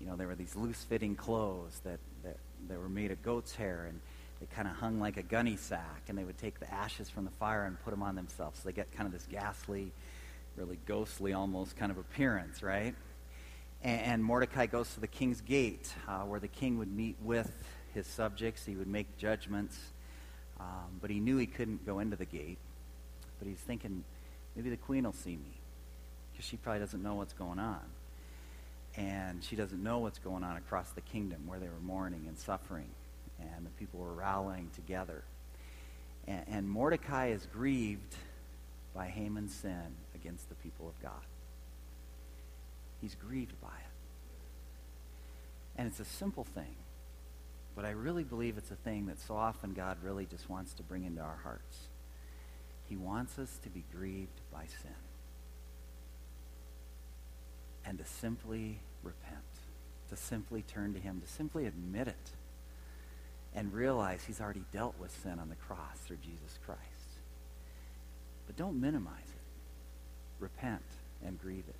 you 0.00 0.06
know, 0.06 0.16
there 0.16 0.26
were 0.26 0.34
these 0.34 0.56
loose-fitting 0.56 1.16
clothes 1.16 1.80
that, 1.84 2.00
that, 2.22 2.38
that 2.68 2.78
were 2.78 2.88
made 2.88 3.10
of 3.10 3.22
goat's 3.22 3.54
hair, 3.54 3.86
and 3.88 4.00
they 4.40 4.46
kind 4.54 4.66
of 4.66 4.74
hung 4.74 5.00
like 5.00 5.18
a 5.18 5.22
gunny 5.22 5.56
sack, 5.56 6.04
and 6.08 6.16
they 6.16 6.24
would 6.24 6.38
take 6.38 6.58
the 6.60 6.72
ashes 6.72 7.10
from 7.10 7.26
the 7.26 7.30
fire 7.32 7.64
and 7.64 7.78
put 7.84 7.90
them 7.90 8.02
on 8.02 8.14
themselves. 8.14 8.60
So 8.60 8.68
they 8.68 8.72
get 8.72 8.90
kind 8.92 9.06
of 9.06 9.12
this 9.12 9.26
ghastly, 9.30 9.92
really 10.56 10.78
ghostly 10.86 11.34
almost 11.34 11.76
kind 11.76 11.92
of 11.92 11.98
appearance, 11.98 12.62
right? 12.62 12.94
And, 13.82 14.00
and 14.00 14.24
Mordecai 14.24 14.64
goes 14.64 14.92
to 14.94 15.00
the 15.00 15.06
king's 15.06 15.42
gate, 15.42 15.94
uh, 16.08 16.20
where 16.20 16.40
the 16.40 16.48
king 16.48 16.78
would 16.78 16.90
meet 16.90 17.16
with 17.22 17.52
his 17.92 18.06
subjects. 18.06 18.64
He 18.64 18.76
would 18.76 18.88
make 18.88 19.18
judgments, 19.18 19.78
um, 20.64 20.98
but 21.00 21.10
he 21.10 21.20
knew 21.20 21.36
he 21.36 21.46
couldn't 21.46 21.84
go 21.84 21.98
into 21.98 22.16
the 22.16 22.24
gate. 22.24 22.58
But 23.38 23.48
he's 23.48 23.58
thinking, 23.58 24.02
maybe 24.56 24.70
the 24.70 24.76
queen 24.76 25.04
will 25.04 25.12
see 25.12 25.36
me, 25.36 25.60
because 26.32 26.46
she 26.46 26.56
probably 26.56 26.80
doesn't 26.80 27.02
know 27.02 27.14
what's 27.14 27.34
going 27.34 27.58
on. 27.58 27.80
And 28.96 29.42
she 29.44 29.56
doesn't 29.56 29.82
know 29.82 29.98
what's 29.98 30.18
going 30.18 30.44
on 30.44 30.56
across 30.56 30.88
the 30.90 31.00
kingdom 31.00 31.46
where 31.46 31.58
they 31.58 31.66
were 31.66 31.80
mourning 31.82 32.24
and 32.28 32.38
suffering 32.38 32.88
and 33.40 33.66
the 33.66 33.70
people 33.70 34.00
were 34.00 34.12
rallying 34.12 34.70
together. 34.74 35.24
And, 36.26 36.44
and 36.48 36.70
mordecai 36.70 37.28
is 37.28 37.46
grieved 37.52 38.14
by 38.94 39.06
haman's 39.06 39.54
sin 39.54 39.96
against 40.14 40.48
the 40.48 40.54
people 40.56 40.88
of 40.88 41.02
god. 41.02 41.26
He's 43.00 43.16
grieved 43.16 43.60
by 43.60 43.68
it. 43.68 43.92
And 45.76 45.88
it's 45.88 46.00
a 46.00 46.04
simple 46.04 46.44
thing 46.44 46.76
but 47.74 47.84
i 47.84 47.90
really 47.90 48.24
believe 48.24 48.56
it's 48.58 48.70
a 48.70 48.76
thing 48.76 49.06
that 49.06 49.20
so 49.20 49.36
often 49.36 49.72
god 49.72 49.96
really 50.02 50.26
just 50.26 50.48
wants 50.48 50.74
to 50.74 50.82
bring 50.82 51.04
into 51.04 51.20
our 51.20 51.38
hearts 51.42 51.88
he 52.88 52.96
wants 52.96 53.38
us 53.38 53.58
to 53.62 53.70
be 53.70 53.84
grieved 53.92 54.40
by 54.52 54.64
sin 54.82 54.94
and 57.86 57.98
to 57.98 58.04
simply 58.04 58.80
repent, 59.02 59.42
to 60.08 60.16
simply 60.16 60.62
turn 60.62 60.94
to 60.94 61.00
Him, 61.00 61.20
to 61.20 61.30
simply 61.30 61.66
admit 61.66 62.08
it, 62.08 62.30
and 63.54 63.72
realize 63.72 64.24
He's 64.24 64.40
already 64.40 64.64
dealt 64.72 64.98
with 64.98 65.10
sin 65.22 65.38
on 65.38 65.48
the 65.48 65.54
cross 65.56 65.98
through 66.06 66.18
Jesus 66.18 66.58
Christ. 66.64 66.80
But 68.46 68.56
don't 68.56 68.80
minimize 68.80 69.28
it. 69.28 70.42
Repent 70.42 70.82
and 71.24 71.40
grieve 71.40 71.64
it. 71.68 71.76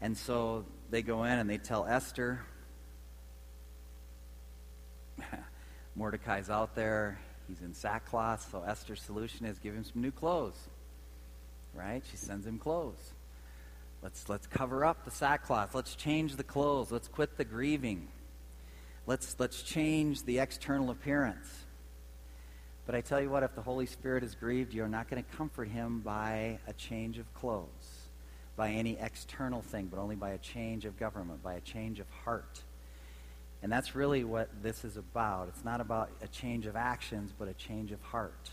And 0.00 0.16
so 0.16 0.64
they 0.90 1.02
go 1.02 1.24
in 1.24 1.38
and 1.38 1.48
they 1.48 1.58
tell 1.58 1.86
Esther. 1.86 2.40
Mordecai's 5.98 6.48
out 6.48 6.76
there. 6.76 7.18
He's 7.48 7.60
in 7.60 7.74
sackcloth. 7.74 8.48
So 8.52 8.62
Esther's 8.62 9.02
solution 9.02 9.44
is 9.46 9.58
give 9.58 9.74
him 9.74 9.82
some 9.82 10.00
new 10.00 10.12
clothes. 10.12 10.56
Right? 11.74 12.04
She 12.08 12.16
sends 12.16 12.46
him 12.46 12.58
clothes. 12.58 13.12
Let's, 14.00 14.28
let's 14.28 14.46
cover 14.46 14.84
up 14.84 15.04
the 15.04 15.10
sackcloth. 15.10 15.74
Let's 15.74 15.96
change 15.96 16.36
the 16.36 16.44
clothes. 16.44 16.92
Let's 16.92 17.08
quit 17.08 17.36
the 17.36 17.44
grieving. 17.44 18.06
Let's, 19.06 19.34
let's 19.40 19.60
change 19.62 20.22
the 20.22 20.38
external 20.38 20.90
appearance. 20.90 21.64
But 22.86 22.94
I 22.94 23.00
tell 23.00 23.20
you 23.20 23.28
what, 23.28 23.42
if 23.42 23.56
the 23.56 23.60
Holy 23.60 23.86
Spirit 23.86 24.22
is 24.22 24.36
grieved, 24.36 24.72
you're 24.72 24.88
not 24.88 25.10
going 25.10 25.22
to 25.22 25.36
comfort 25.36 25.68
him 25.68 26.00
by 26.00 26.60
a 26.68 26.72
change 26.74 27.18
of 27.18 27.32
clothes, 27.34 28.06
by 28.56 28.70
any 28.70 28.96
external 29.00 29.62
thing, 29.62 29.88
but 29.90 29.98
only 29.98 30.16
by 30.16 30.30
a 30.30 30.38
change 30.38 30.84
of 30.84 30.96
government, 30.96 31.42
by 31.42 31.54
a 31.54 31.60
change 31.60 31.98
of 31.98 32.08
heart. 32.24 32.62
And 33.62 33.72
that's 33.72 33.94
really 33.94 34.24
what 34.24 34.48
this 34.62 34.84
is 34.84 34.96
about. 34.96 35.48
It's 35.48 35.64
not 35.64 35.80
about 35.80 36.10
a 36.22 36.28
change 36.28 36.66
of 36.66 36.76
actions, 36.76 37.32
but 37.36 37.48
a 37.48 37.54
change 37.54 37.90
of 37.90 38.00
heart. 38.02 38.50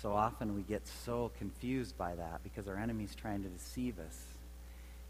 So 0.00 0.12
often 0.12 0.54
we 0.54 0.62
get 0.62 0.86
so 0.86 1.32
confused 1.38 1.96
by 1.98 2.14
that 2.14 2.42
because 2.44 2.68
our 2.68 2.76
enemy's 2.76 3.14
trying 3.14 3.42
to 3.42 3.48
deceive 3.48 3.98
us. 3.98 4.18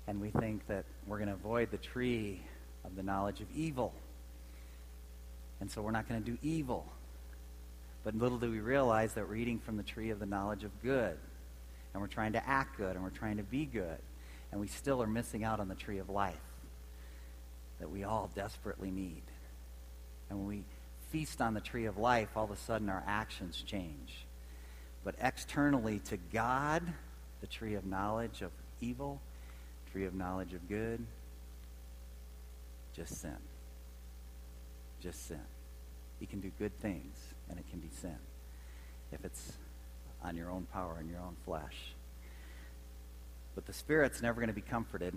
And 0.06 0.20
we 0.20 0.30
think 0.30 0.66
that 0.68 0.84
we're 1.06 1.18
going 1.18 1.28
to 1.28 1.34
avoid 1.34 1.70
the 1.70 1.78
tree 1.78 2.40
of 2.84 2.96
the 2.96 3.02
knowledge 3.02 3.40
of 3.40 3.46
evil. 3.54 3.92
And 5.60 5.70
so 5.70 5.82
we're 5.82 5.90
not 5.90 6.08
going 6.08 6.22
to 6.22 6.30
do 6.30 6.38
evil. 6.42 6.86
But 8.02 8.14
little 8.14 8.38
do 8.38 8.50
we 8.50 8.60
realize 8.60 9.14
that 9.14 9.26
we're 9.28 9.36
eating 9.36 9.58
from 9.58 9.76
the 9.76 9.82
tree 9.82 10.10
of 10.10 10.20
the 10.20 10.26
knowledge 10.26 10.64
of 10.64 10.70
good. 10.82 11.16
And 11.92 12.02
we're 12.02 12.08
trying 12.08 12.32
to 12.32 12.48
act 12.48 12.76
good 12.76 12.94
and 12.94 13.02
we're 13.02 13.10
trying 13.10 13.36
to 13.36 13.42
be 13.42 13.66
good. 13.66 13.98
And 14.52 14.60
we 14.60 14.68
still 14.68 15.02
are 15.02 15.06
missing 15.06 15.44
out 15.44 15.60
on 15.60 15.68
the 15.68 15.74
tree 15.74 15.98
of 15.98 16.08
life 16.08 16.53
that 17.84 17.90
we 17.90 18.02
all 18.02 18.30
desperately 18.34 18.90
need. 18.90 19.20
And 20.30 20.38
when 20.38 20.48
we 20.48 20.64
feast 21.10 21.42
on 21.42 21.52
the 21.52 21.60
tree 21.60 21.84
of 21.84 21.98
life, 21.98 22.30
all 22.34 22.44
of 22.44 22.50
a 22.50 22.56
sudden 22.56 22.88
our 22.88 23.04
actions 23.06 23.62
change. 23.66 24.24
But 25.04 25.16
externally 25.20 25.98
to 26.06 26.16
God, 26.32 26.82
the 27.42 27.46
tree 27.46 27.74
of 27.74 27.84
knowledge 27.84 28.40
of 28.40 28.52
evil, 28.80 29.20
tree 29.92 30.06
of 30.06 30.14
knowledge 30.14 30.54
of 30.54 30.66
good, 30.66 31.04
just 32.96 33.20
sin. 33.20 33.36
Just 35.02 35.28
sin. 35.28 35.44
You 36.20 36.26
can 36.26 36.40
do 36.40 36.50
good 36.58 36.74
things, 36.78 37.18
and 37.50 37.58
it 37.58 37.68
can 37.70 37.80
be 37.80 37.90
sin 38.00 38.16
if 39.12 39.22
it's 39.26 39.52
on 40.22 40.38
your 40.38 40.50
own 40.50 40.66
power 40.72 40.96
and 40.98 41.10
your 41.10 41.20
own 41.20 41.36
flesh. 41.44 41.92
But 43.54 43.66
the 43.66 43.74
Spirit's 43.74 44.22
never 44.22 44.40
going 44.40 44.48
to 44.48 44.54
be 44.54 44.62
comforted 44.62 45.14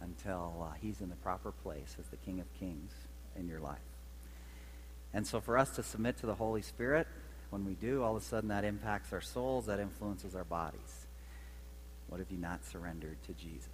until 0.00 0.66
uh, 0.68 0.74
He's 0.80 1.00
in 1.00 1.08
the 1.08 1.16
proper 1.16 1.52
place 1.52 1.96
as 1.98 2.06
the 2.08 2.16
King 2.16 2.40
of 2.40 2.46
Kings 2.58 2.92
in 3.36 3.48
your 3.48 3.60
life. 3.60 3.78
And 5.12 5.26
so 5.26 5.40
for 5.40 5.56
us 5.56 5.70
to 5.76 5.82
submit 5.82 6.16
to 6.18 6.26
the 6.26 6.34
Holy 6.34 6.62
Spirit, 6.62 7.06
when 7.50 7.64
we 7.64 7.74
do, 7.74 8.02
all 8.02 8.16
of 8.16 8.22
a 8.22 8.24
sudden 8.24 8.48
that 8.48 8.64
impacts 8.64 9.12
our 9.12 9.20
souls, 9.20 9.66
that 9.66 9.78
influences 9.78 10.34
our 10.34 10.44
bodies. 10.44 11.06
What 12.08 12.18
have 12.18 12.30
you 12.30 12.38
not 12.38 12.64
surrendered 12.64 13.22
to 13.26 13.32
Jesus? 13.32 13.68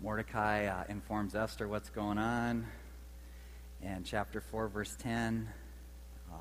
Mordecai 0.00 0.66
uh, 0.66 0.84
informs 0.88 1.34
Esther 1.34 1.68
what's 1.68 1.90
going 1.90 2.18
on. 2.18 2.66
And 3.82 4.04
chapter 4.04 4.40
4, 4.40 4.68
verse 4.68 4.96
10, 4.98 5.48
uh, 6.32 6.36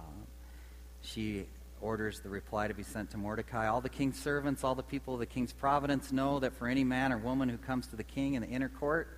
she 1.02 1.46
orders 1.84 2.22
the 2.22 2.30
reply 2.30 2.68
to 2.68 2.74
be 2.74 2.82
sent 2.82 3.12
to 3.12 3.18
Mordecai. 3.18 3.68
All 3.68 3.82
the 3.82 3.90
king's 3.90 4.18
servants, 4.18 4.64
all 4.64 4.74
the 4.74 4.82
people 4.82 5.14
of 5.14 5.20
the 5.20 5.26
king's 5.26 5.52
providence 5.52 6.12
know 6.12 6.40
that 6.40 6.54
for 6.54 6.68
any 6.68 6.84
man 6.84 7.12
or 7.12 7.18
woman 7.18 7.50
who 7.50 7.58
comes 7.58 7.88
to 7.88 7.96
the 7.96 8.04
king 8.04 8.36
in 8.36 8.42
the 8.42 8.48
inner 8.48 8.70
court 8.70 9.10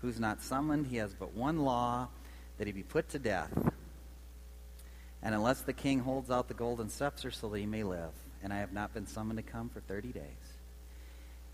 who's 0.00 0.18
not 0.18 0.42
summoned, 0.42 0.88
he 0.88 0.96
has 0.96 1.14
but 1.14 1.34
one 1.34 1.60
law 1.60 2.08
that 2.58 2.66
he 2.66 2.72
be 2.72 2.82
put 2.82 3.08
to 3.10 3.18
death. 3.18 3.50
And 5.22 5.34
unless 5.34 5.62
the 5.62 5.72
king 5.72 6.00
holds 6.00 6.30
out 6.30 6.48
the 6.48 6.54
golden 6.54 6.88
scepter 6.88 7.30
so 7.30 7.48
that 7.48 7.58
he 7.58 7.66
may 7.66 7.84
live, 7.84 8.12
and 8.42 8.52
I 8.52 8.58
have 8.58 8.72
not 8.72 8.92
been 8.92 9.06
summoned 9.06 9.38
to 9.38 9.42
come 9.42 9.68
for 9.68 9.80
30 9.80 10.12
days. 10.12 10.22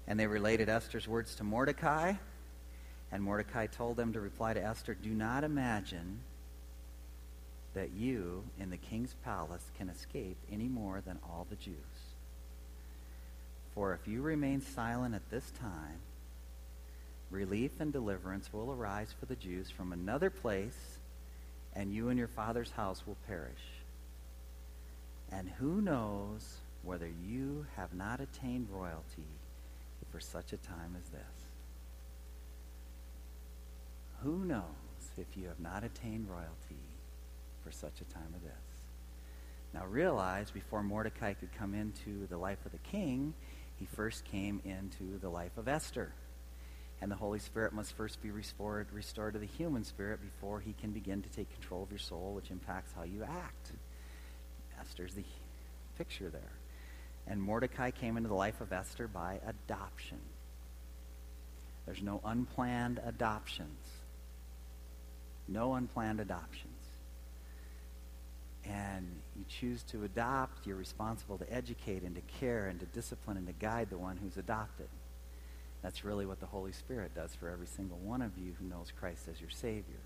And 0.06 0.18
they 0.18 0.26
related 0.26 0.68
Esther's 0.68 1.08
words 1.08 1.34
to 1.36 1.44
Mordecai, 1.44 2.14
and 3.12 3.22
Mordecai 3.22 3.66
told 3.66 3.96
them 3.96 4.12
to 4.12 4.20
reply 4.20 4.54
to 4.54 4.62
Esther, 4.62 4.94
Do 4.94 5.10
not 5.10 5.44
imagine 5.44 6.20
that 7.74 7.92
you 7.92 8.44
in 8.58 8.70
the 8.70 8.76
king's 8.76 9.14
palace 9.24 9.70
can 9.76 9.88
escape 9.88 10.36
any 10.50 10.68
more 10.68 11.02
than 11.04 11.18
all 11.24 11.46
the 11.50 11.56
Jews. 11.56 11.74
For 13.74 13.92
if 13.92 14.06
you 14.06 14.22
remain 14.22 14.60
silent 14.60 15.14
at 15.14 15.30
this 15.30 15.50
time, 15.60 15.98
relief 17.30 17.72
and 17.80 17.92
deliverance 17.92 18.52
will 18.52 18.72
arise 18.72 19.12
for 19.18 19.26
the 19.26 19.34
Jews 19.34 19.68
from 19.70 19.92
another 19.92 20.30
place, 20.30 20.98
and 21.74 21.92
you 21.92 22.08
and 22.08 22.18
your 22.18 22.28
father's 22.28 22.70
house 22.70 23.02
will 23.06 23.16
perish. 23.26 23.52
And 25.32 25.48
who 25.58 25.80
knows 25.80 26.58
whether 26.84 27.08
you 27.28 27.66
have 27.76 27.92
not 27.92 28.20
attained 28.20 28.68
royalty 28.70 29.26
for 30.12 30.20
such 30.20 30.52
a 30.52 30.58
time 30.58 30.94
as 30.96 31.08
this? 31.08 31.20
Who 34.22 34.44
knows 34.44 34.62
if 35.18 35.36
you 35.36 35.48
have 35.48 35.58
not 35.58 35.82
attained 35.82 36.28
royalty 36.30 36.78
for 37.64 37.72
such 37.72 38.00
a 38.00 38.04
time 38.04 38.34
as 38.36 38.42
this. 38.42 38.52
Now 39.72 39.86
realize 39.86 40.50
before 40.50 40.82
Mordecai 40.82 41.32
could 41.32 41.52
come 41.58 41.74
into 41.74 42.26
the 42.28 42.36
life 42.36 42.64
of 42.64 42.72
the 42.72 42.78
king, 42.78 43.34
he 43.76 43.86
first 43.86 44.24
came 44.26 44.60
into 44.64 45.18
the 45.18 45.28
life 45.28 45.56
of 45.56 45.66
Esther. 45.66 46.12
And 47.00 47.10
the 47.10 47.16
Holy 47.16 47.40
Spirit 47.40 47.72
must 47.72 47.96
first 47.96 48.22
be 48.22 48.30
restored, 48.30 48.86
restored 48.92 49.32
to 49.32 49.40
the 49.40 49.46
human 49.46 49.82
spirit 49.82 50.20
before 50.22 50.60
he 50.60 50.74
can 50.74 50.92
begin 50.92 51.22
to 51.22 51.28
take 51.30 51.52
control 51.52 51.82
of 51.82 51.90
your 51.90 51.98
soul, 51.98 52.34
which 52.34 52.50
impacts 52.50 52.92
how 52.94 53.02
you 53.02 53.24
act. 53.24 53.72
Esther's 54.80 55.14
the 55.14 55.24
picture 55.98 56.30
there. 56.30 56.52
And 57.26 57.42
Mordecai 57.42 57.90
came 57.90 58.16
into 58.16 58.28
the 58.28 58.34
life 58.34 58.60
of 58.60 58.72
Esther 58.72 59.08
by 59.08 59.40
adoption. 59.46 60.20
There's 61.84 62.02
no 62.02 62.20
unplanned 62.24 63.00
adoptions. 63.04 63.88
No 65.48 65.74
unplanned 65.74 66.20
adoptions 66.20 66.73
and 68.66 69.06
you 69.36 69.44
choose 69.48 69.82
to 69.84 70.04
adopt, 70.04 70.66
you're 70.66 70.76
responsible 70.76 71.38
to 71.38 71.52
educate 71.52 72.02
and 72.02 72.14
to 72.14 72.22
care 72.40 72.66
and 72.66 72.80
to 72.80 72.86
discipline 72.86 73.36
and 73.36 73.46
to 73.46 73.52
guide 73.54 73.90
the 73.90 73.98
one 73.98 74.16
who's 74.16 74.36
adopted. 74.36 74.88
That's 75.82 76.04
really 76.04 76.24
what 76.24 76.40
the 76.40 76.46
Holy 76.46 76.72
Spirit 76.72 77.14
does 77.14 77.34
for 77.34 77.50
every 77.50 77.66
single 77.66 77.98
one 77.98 78.22
of 78.22 78.38
you 78.38 78.54
who 78.58 78.66
knows 78.66 78.90
Christ 78.98 79.28
as 79.30 79.40
your 79.40 79.50
Savior. 79.50 80.00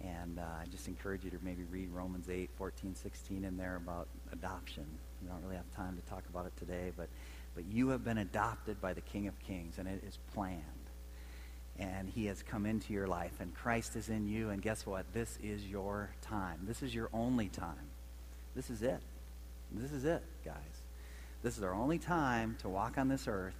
And 0.00 0.38
uh, 0.38 0.42
I 0.62 0.66
just 0.70 0.86
encourage 0.86 1.24
you 1.24 1.30
to 1.30 1.38
maybe 1.42 1.64
read 1.64 1.90
Romans 1.90 2.28
8, 2.28 2.50
14, 2.56 2.94
16 2.94 3.44
in 3.44 3.56
there 3.56 3.76
about 3.76 4.06
adoption. 4.32 4.84
We 5.22 5.28
don't 5.28 5.42
really 5.42 5.56
have 5.56 5.70
time 5.74 5.96
to 5.96 6.08
talk 6.08 6.22
about 6.30 6.46
it 6.46 6.56
today, 6.56 6.92
but, 6.96 7.08
but 7.54 7.64
you 7.64 7.88
have 7.88 8.04
been 8.04 8.18
adopted 8.18 8.80
by 8.80 8.92
the 8.92 9.00
King 9.00 9.26
of 9.26 9.36
Kings, 9.40 9.78
and 9.78 9.88
it 9.88 10.04
is 10.06 10.18
planned 10.34 10.85
and 11.78 12.08
he 12.08 12.26
has 12.26 12.42
come 12.42 12.64
into 12.64 12.92
your 12.92 13.06
life 13.06 13.32
and 13.40 13.54
Christ 13.54 13.96
is 13.96 14.08
in 14.08 14.26
you 14.26 14.50
and 14.50 14.62
guess 14.62 14.86
what? 14.86 15.04
This 15.12 15.38
is 15.42 15.66
your 15.66 16.10
time. 16.22 16.60
This 16.62 16.82
is 16.82 16.94
your 16.94 17.10
only 17.12 17.48
time. 17.48 17.90
This 18.54 18.70
is 18.70 18.82
it. 18.82 19.00
This 19.72 19.92
is 19.92 20.04
it 20.04 20.22
guys. 20.44 20.54
This 21.42 21.58
is 21.58 21.62
our 21.62 21.74
only 21.74 21.98
time 21.98 22.56
to 22.62 22.68
walk 22.68 22.98
on 22.98 23.08
this 23.08 23.28
earth 23.28 23.56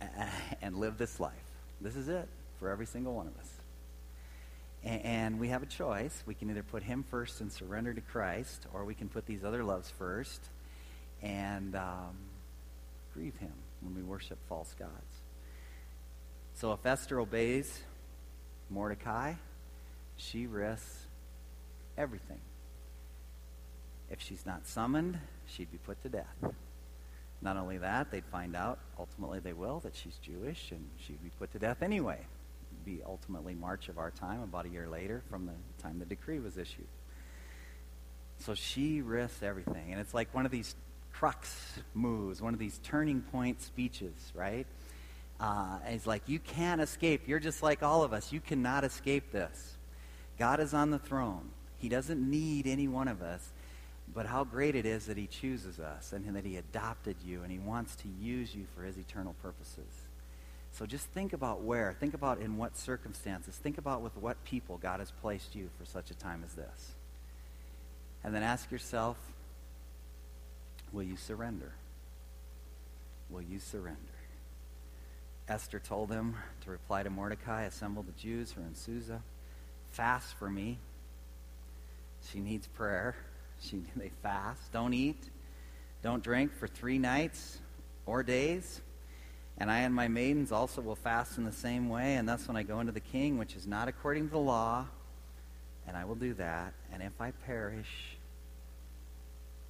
and 0.62 0.76
live 0.76 0.96
this 0.96 1.20
life. 1.20 1.32
This 1.80 1.96
is 1.96 2.08
it 2.08 2.28
for 2.58 2.70
every 2.70 2.86
single 2.86 3.14
one 3.14 3.26
of 3.26 3.36
us. 3.38 3.50
And 4.82 5.38
we 5.40 5.48
have 5.48 5.62
a 5.62 5.66
choice. 5.66 6.22
We 6.26 6.34
can 6.34 6.48
either 6.48 6.62
put 6.62 6.82
him 6.82 7.04
first 7.10 7.40
and 7.40 7.52
surrender 7.52 7.92
to 7.92 8.00
christ 8.00 8.66
or 8.72 8.84
we 8.84 8.94
can 8.94 9.08
put 9.08 9.26
these 9.26 9.44
other 9.44 9.64
loves 9.64 9.90
first 9.98 10.40
and 11.22 11.74
um, 11.76 12.16
grieve 13.12 13.36
him 13.36 13.52
when 13.80 13.94
we 13.94 14.02
worship 14.02 14.38
false 14.48 14.74
gods 14.78 15.15
so 16.56 16.72
if 16.72 16.84
Esther 16.84 17.20
obeys 17.20 17.80
Mordecai, 18.70 19.34
she 20.16 20.46
risks 20.46 21.06
everything. 21.96 22.40
If 24.10 24.22
she's 24.22 24.46
not 24.46 24.66
summoned, 24.66 25.18
she'd 25.46 25.70
be 25.70 25.78
put 25.78 26.02
to 26.02 26.08
death. 26.08 26.36
Not 27.42 27.58
only 27.58 27.76
that, 27.78 28.10
they'd 28.10 28.24
find 28.24 28.56
out, 28.56 28.78
ultimately 28.98 29.38
they 29.40 29.52
will, 29.52 29.80
that 29.80 29.94
she's 29.94 30.16
Jewish 30.22 30.70
and 30.70 30.88
she'd 30.98 31.22
be 31.22 31.30
put 31.38 31.52
to 31.52 31.58
death 31.58 31.82
anyway. 31.82 32.18
It'd 32.72 32.84
be 32.84 33.02
ultimately 33.04 33.54
March 33.54 33.90
of 33.90 33.98
our 33.98 34.10
time, 34.10 34.42
about 34.42 34.64
a 34.64 34.70
year 34.70 34.88
later 34.88 35.22
from 35.28 35.44
the 35.44 35.82
time 35.82 35.98
the 35.98 36.06
decree 36.06 36.38
was 36.38 36.56
issued. 36.56 36.88
So 38.38 38.54
she 38.54 39.02
risks 39.02 39.42
everything. 39.42 39.92
And 39.92 40.00
it's 40.00 40.14
like 40.14 40.34
one 40.34 40.46
of 40.46 40.52
these 40.52 40.74
crux 41.12 41.78
moves, 41.92 42.40
one 42.40 42.54
of 42.54 42.58
these 42.58 42.80
turning 42.82 43.20
point 43.20 43.60
speeches, 43.60 44.32
right? 44.34 44.66
Uh, 45.38 45.78
he's 45.88 46.06
like, 46.06 46.22
You 46.26 46.38
can't 46.38 46.80
escape. 46.80 47.22
You're 47.26 47.40
just 47.40 47.62
like 47.62 47.82
all 47.82 48.02
of 48.02 48.12
us. 48.12 48.32
You 48.32 48.40
cannot 48.40 48.84
escape 48.84 49.32
this. 49.32 49.76
God 50.38 50.60
is 50.60 50.74
on 50.74 50.90
the 50.90 50.98
throne. 50.98 51.50
He 51.78 51.88
doesn't 51.88 52.20
need 52.20 52.66
any 52.66 52.88
one 52.88 53.08
of 53.08 53.22
us. 53.22 53.52
But 54.14 54.26
how 54.26 54.44
great 54.44 54.74
it 54.74 54.86
is 54.86 55.06
that 55.06 55.16
He 55.16 55.26
chooses 55.26 55.78
us 55.78 56.12
and 56.12 56.34
that 56.36 56.44
He 56.44 56.56
adopted 56.56 57.16
you 57.24 57.42
and 57.42 57.50
He 57.50 57.58
wants 57.58 57.96
to 57.96 58.08
use 58.08 58.54
you 58.54 58.66
for 58.74 58.82
His 58.82 58.96
eternal 58.96 59.34
purposes. 59.42 59.84
So 60.72 60.86
just 60.86 61.06
think 61.06 61.32
about 61.32 61.62
where. 61.62 61.94
Think 61.98 62.14
about 62.14 62.40
in 62.40 62.56
what 62.56 62.76
circumstances. 62.76 63.56
Think 63.56 63.78
about 63.78 64.02
with 64.02 64.16
what 64.16 64.42
people 64.44 64.78
God 64.78 65.00
has 65.00 65.10
placed 65.10 65.54
you 65.54 65.70
for 65.78 65.86
such 65.86 66.10
a 66.10 66.14
time 66.14 66.42
as 66.44 66.54
this. 66.54 66.92
And 68.22 68.34
then 68.34 68.42
ask 68.42 68.70
yourself, 68.70 69.16
will 70.92 71.02
you 71.02 71.16
surrender? 71.16 71.72
Will 73.30 73.42
you 73.42 73.58
surrender? 73.58 74.15
Esther 75.48 75.78
told 75.78 76.10
him 76.10 76.34
to 76.62 76.70
reply 76.70 77.02
to 77.02 77.10
Mordecai, 77.10 77.62
Assemble 77.62 78.02
the 78.02 78.12
Jews 78.12 78.50
who 78.50 78.62
are 78.62 78.64
in 78.64 78.74
Susa, 78.74 79.22
fast 79.92 80.34
for 80.34 80.50
me, 80.50 80.78
She 82.32 82.40
needs 82.40 82.66
prayer. 82.66 83.14
She, 83.60 83.82
they 83.96 84.10
fast. 84.22 84.72
Don't 84.72 84.92
eat. 84.92 85.30
Don't 86.02 86.22
drink 86.22 86.52
for 86.58 86.66
three 86.66 86.98
nights 86.98 87.58
or 88.04 88.22
days. 88.22 88.80
And 89.58 89.70
I 89.70 89.80
and 89.80 89.94
my 89.94 90.08
maidens 90.08 90.52
also 90.52 90.82
will 90.82 90.96
fast 90.96 91.38
in 91.38 91.44
the 91.44 91.52
same 91.52 91.88
way. 91.88 92.16
And 92.16 92.28
thus, 92.28 92.46
when 92.48 92.56
I 92.56 92.62
go 92.62 92.80
into 92.80 92.92
the 92.92 93.00
king, 93.00 93.38
which 93.38 93.54
is 93.54 93.66
not 93.66 93.88
according 93.88 94.26
to 94.26 94.32
the 94.32 94.38
law, 94.38 94.86
and 95.86 95.96
I 95.96 96.04
will 96.04 96.16
do 96.16 96.34
that. 96.34 96.74
And 96.92 97.02
if 97.02 97.20
I 97.20 97.30
perish, 97.30 98.16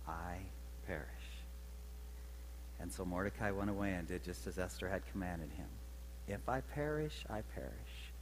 I. 0.09 0.39
And 2.81 2.93
so 2.93 3.05
Mordecai 3.05 3.51
went 3.51 3.71
away 3.71 3.93
and 3.93 4.07
did 4.07 4.23
just 4.23 4.47
as 4.47 4.59
Esther 4.59 4.89
had 4.89 5.03
commanded 5.11 5.51
him. 5.53 5.69
If 6.29 6.49
I 6.49 6.61
perish, 6.61 7.25
I 7.31 7.43
perish. 7.55 8.12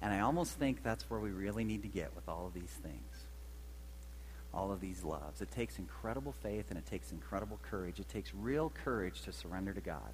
And 0.00 0.12
I 0.12 0.20
almost 0.20 0.58
think 0.58 0.82
that's 0.82 1.08
where 1.08 1.20
we 1.20 1.30
really 1.30 1.64
need 1.64 1.82
to 1.82 1.88
get 1.88 2.14
with 2.14 2.28
all 2.28 2.46
of 2.46 2.54
these 2.54 2.76
things. 2.82 3.26
All 4.52 4.72
of 4.72 4.80
these 4.80 5.04
loves. 5.04 5.40
It 5.40 5.50
takes 5.50 5.78
incredible 5.78 6.32
faith 6.42 6.66
and 6.70 6.78
it 6.78 6.84
takes 6.84 7.12
incredible 7.12 7.58
courage. 7.62 8.00
It 8.00 8.08
takes 8.08 8.34
real 8.34 8.70
courage 8.84 9.22
to 9.22 9.32
surrender 9.32 9.72
to 9.72 9.80
God. 9.80 10.12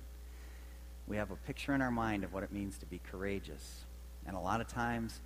We 1.08 1.16
have 1.16 1.30
a 1.30 1.36
picture 1.36 1.74
in 1.74 1.80
our 1.80 1.90
mind 1.90 2.22
of 2.22 2.34
what 2.34 2.42
it 2.42 2.52
means 2.52 2.76
to 2.78 2.86
be 2.86 3.00
courageous. 3.10 3.84
And 4.26 4.36
a 4.36 4.40
lot 4.40 4.60
of 4.60 4.68
times, 4.68 5.20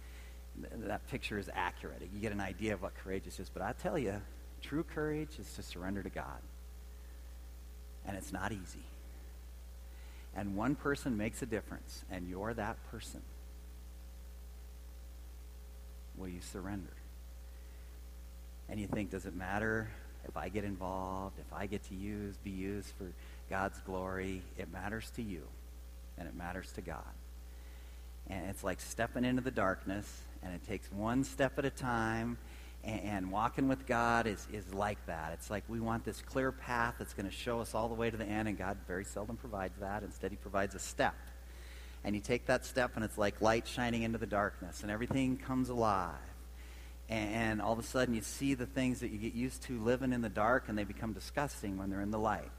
th- 0.61 0.73
that 0.87 1.07
picture 1.09 1.39
is 1.39 1.51
accurate. 1.53 2.09
You 2.15 2.21
get 2.21 2.33
an 2.33 2.41
idea 2.41 2.73
of 2.73 2.83
what 2.83 2.95
courageous 2.95 3.41
is. 3.41 3.51
But 3.51 3.63
I 3.63 3.73
tell 3.73 3.99
you, 3.99 4.23
true 4.63 4.85
courage 4.85 5.41
is 5.41 5.53
to 5.55 5.63
surrender 5.63 6.05
to 6.05 6.09
God. 6.09 6.41
And 8.07 8.17
it's 8.17 8.33
not 8.33 8.53
easy. 8.53 8.85
And 10.35 10.57
one 10.57 10.75
person 10.75 11.17
makes 11.17 11.43
a 11.43 11.47
difference, 11.47 12.05
and 12.11 12.29
you're 12.29 12.55
that 12.55 12.77
person. 12.91 13.21
Will 16.17 16.29
you 16.29 16.41
surrender? 16.41 16.93
And 18.69 18.81
you 18.81 18.87
think, 18.87 19.11
does 19.11 19.27
it 19.27 19.35
matter 19.35 19.91
if 20.27 20.37
I 20.37 20.49
get 20.49 20.65
involved, 20.65 21.39
if 21.39 21.53
I 21.53 21.67
get 21.67 21.83
to 21.89 21.95
use, 21.95 22.37
be 22.39 22.51
used 22.51 22.89
for 22.97 23.13
God's 23.51 23.79
glory? 23.81 24.43
It 24.57 24.73
matters 24.73 25.11
to 25.17 25.23
you, 25.23 25.43
and 26.17 26.27
it 26.27 26.35
matters 26.35 26.73
to 26.73 26.81
God. 26.81 27.03
And 28.31 28.49
it's 28.49 28.65
like 28.65 28.81
stepping 28.81 29.25
into 29.25 29.43
the 29.43 29.51
darkness, 29.51 30.23
and 30.43 30.55
it 30.55 30.67
takes 30.67 30.91
one 30.91 31.25
step 31.25 31.59
at 31.59 31.65
a 31.65 31.71
time. 31.71 32.39
And, 32.85 33.01
and 33.03 33.33
walking 33.33 33.69
with 33.69 33.87
God 33.87 34.27
is, 34.27 34.47
is 34.53 34.73
like 34.75 35.05
that. 35.07 35.33
It's 35.35 35.51
like 35.51 35.65
we 35.69 35.81
want 35.81 36.05
this 36.05 36.21
clear 36.21 36.53
path 36.53 36.97
that's 36.99 37.15
going 37.15 37.27
to 37.27 37.35
show 37.35 37.61
us 37.61 37.75
all 37.75 37.89
the 37.89 37.95
way 37.95 38.11
to 38.11 38.17
the 38.17 38.25
end, 38.25 38.49
and 38.49 38.59
God 38.59 38.79
very 38.87 39.05
seldom 39.05 39.37
provides 39.37 39.79
that. 39.81 40.03
Instead, 40.03 40.31
He 40.31 40.37
provides 40.37 40.75
a 40.75 40.79
step. 40.79 41.15
And 42.05 42.17
you 42.17 42.21
take 42.21 42.47
that 42.47 42.65
step, 42.65 42.93
and 42.97 43.05
it's 43.05 43.19
like 43.19 43.41
light 43.41 43.69
shining 43.69 44.03
into 44.03 44.19
the 44.19 44.27
darkness, 44.27 44.83
and 44.83 44.91
everything 44.91 45.37
comes 45.37 45.69
alive. 45.69 46.17
And, 47.09 47.35
and 47.35 47.63
all 47.63 47.73
of 47.73 47.79
a 47.79 47.85
sudden, 47.85 48.15
you 48.15 48.23
see 48.23 48.55
the 48.55 48.67
things 48.67 49.01
that 49.01 49.11
you 49.11 49.19
get 49.19 49.35
used 49.35 49.63
to 49.65 49.81
living 49.81 50.13
in 50.13 50.21
the 50.21 50.29
dark, 50.29 50.65
and 50.69 50.77
they 50.77 50.85
become 50.85 51.13
disgusting 51.13 51.79
when 51.79 51.91
they're 51.91 52.01
in 52.01 52.11
the 52.11 52.19
light. 52.19 52.51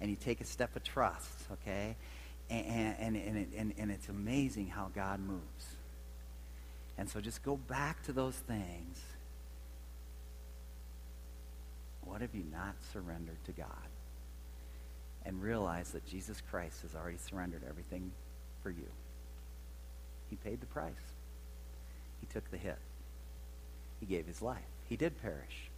And 0.00 0.10
you 0.10 0.16
take 0.16 0.40
a 0.40 0.44
step 0.44 0.74
of 0.74 0.82
trust, 0.82 1.46
okay? 1.52 1.94
And, 2.50 2.96
and, 2.98 3.16
and, 3.16 3.38
it, 3.38 3.48
and, 3.56 3.72
and 3.78 3.90
it's 3.92 4.08
amazing 4.08 4.66
how 4.66 4.90
God 4.94 5.20
moves. 5.20 5.76
And 6.98 7.08
so 7.08 7.20
just 7.20 7.44
go 7.44 7.56
back 7.56 8.02
to 8.04 8.12
those 8.12 8.34
things 8.34 9.00
what 12.12 12.20
have 12.20 12.34
you 12.34 12.44
not 12.52 12.74
surrendered 12.92 13.42
to 13.46 13.52
God? 13.52 13.88
And 15.24 15.40
realize 15.40 15.92
that 15.92 16.06
Jesus 16.06 16.42
Christ 16.50 16.82
has 16.82 16.94
already 16.94 17.16
surrendered 17.16 17.62
everything 17.66 18.10
for 18.62 18.68
you. 18.68 18.84
He 20.28 20.36
paid 20.36 20.60
the 20.60 20.66
price. 20.66 20.92
He 22.20 22.26
took 22.26 22.50
the 22.50 22.58
hit. 22.58 22.76
He 23.98 24.04
gave 24.04 24.26
his 24.26 24.42
life. 24.42 24.58
He 24.90 24.96
did 24.96 25.22
perish. 25.22 25.70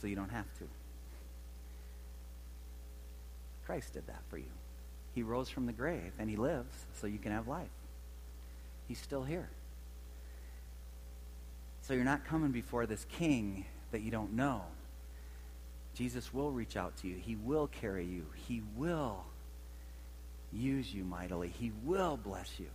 So 0.00 0.06
you 0.06 0.14
don't 0.14 0.30
have 0.30 0.46
to. 0.58 0.68
Christ 3.66 3.94
did 3.94 4.06
that 4.06 4.22
for 4.28 4.38
you. 4.38 4.52
He 5.16 5.24
rose 5.24 5.48
from 5.48 5.66
the 5.66 5.72
grave 5.72 6.12
and 6.16 6.30
he 6.30 6.36
lives 6.36 6.86
so 6.92 7.08
you 7.08 7.18
can 7.18 7.32
have 7.32 7.48
life. 7.48 7.66
He's 8.86 9.00
still 9.00 9.24
here. 9.24 9.48
So 11.82 11.92
you're 11.92 12.04
not 12.04 12.24
coming 12.24 12.52
before 12.52 12.86
this 12.86 13.04
king 13.10 13.64
that 13.90 14.00
you 14.02 14.10
don't 14.10 14.34
know. 14.34 14.62
Jesus 15.94 16.32
will 16.32 16.50
reach 16.50 16.76
out 16.76 16.96
to 16.98 17.08
you. 17.08 17.16
He 17.16 17.36
will 17.36 17.66
carry 17.66 18.04
you. 18.04 18.26
He 18.48 18.62
will 18.76 19.24
use 20.52 20.92
you 20.92 21.04
mightily. 21.04 21.48
He 21.48 21.72
will 21.84 22.16
bless 22.16 22.58
you. 22.58 22.68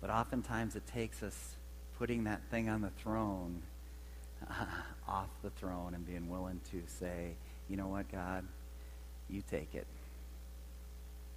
But 0.00 0.10
oftentimes 0.10 0.76
it 0.76 0.86
takes 0.86 1.22
us 1.22 1.56
putting 1.98 2.24
that 2.24 2.40
thing 2.50 2.68
on 2.68 2.80
the 2.80 2.90
throne 2.90 3.62
uh, 4.48 4.64
off 5.08 5.28
the 5.42 5.50
throne 5.50 5.94
and 5.94 6.06
being 6.06 6.28
willing 6.28 6.60
to 6.70 6.82
say, 6.86 7.34
you 7.68 7.76
know 7.76 7.88
what, 7.88 8.10
God, 8.10 8.44
you 9.28 9.42
take 9.50 9.74
it. 9.74 9.86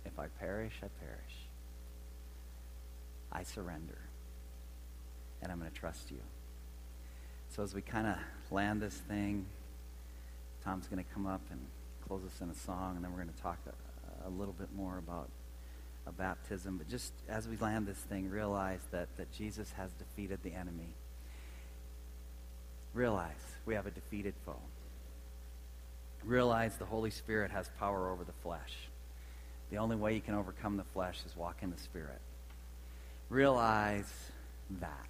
If 0.06 0.18
I 0.18 0.28
perish, 0.40 0.74
I 0.84 0.88
perish. 1.04 1.36
I 3.32 3.44
surrender. 3.44 3.98
And 5.42 5.52
I'm 5.52 5.60
going 5.60 5.72
to 5.72 5.78
trust 5.78 6.12
you. 6.12 6.20
So 7.56 7.64
as 7.64 7.74
we 7.74 7.82
kind 7.82 8.08
of 8.08 8.16
land 8.50 8.82
this 8.82 8.94
thing, 8.94 9.46
Tom's 10.64 10.88
going 10.88 11.04
to 11.04 11.14
come 11.14 11.28
up 11.28 11.42
and 11.52 11.60
close 12.08 12.22
us 12.24 12.40
in 12.40 12.50
a 12.50 12.56
song, 12.56 12.96
and 12.96 13.04
then 13.04 13.12
we're 13.12 13.24
going 13.24 13.34
to 13.34 13.42
talk 13.42 13.58
a, 13.68 14.28
a 14.28 14.30
little 14.30 14.54
bit 14.54 14.70
more 14.74 14.98
about 14.98 15.28
a 16.08 16.14
baptism. 16.14 16.78
But 16.78 16.88
just 16.88 17.12
as 17.28 17.50
we 17.50 17.58
land 17.58 17.88
this 17.88 17.98
thing, 17.98 18.30
realize 18.30 18.80
that, 18.92 19.10
that 19.18 19.34
Jesus 19.34 19.70
has 19.74 19.92
defeated 20.00 20.40
the 20.44 20.54
enemy. 20.54 20.96
Realize 22.94 23.36
we 23.66 23.74
have 23.74 23.86
a 23.86 23.92
defeated 23.92 24.34
foe. 24.46 24.56
Realize 26.24 26.78
the 26.78 26.86
Holy 26.86 27.12
Spirit 27.12 27.52
has 27.52 27.70
power 27.78 28.12
over 28.12 28.24
the 28.24 28.32
flesh. 28.44 28.88
The 29.72 29.78
only 29.78 29.98
way 29.98 30.16
you 30.16 30.22
can 30.22 30.36
overcome 30.36 30.78
the 30.78 30.86
flesh 30.86 31.20
is 31.26 31.36
walk 31.36 31.58
in 31.64 31.72
the 31.72 31.78
Spirit. 31.78 32.22
Realize 33.30 34.12
that 34.80 35.08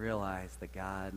realize 0.00 0.56
that 0.60 0.72
God 0.72 1.12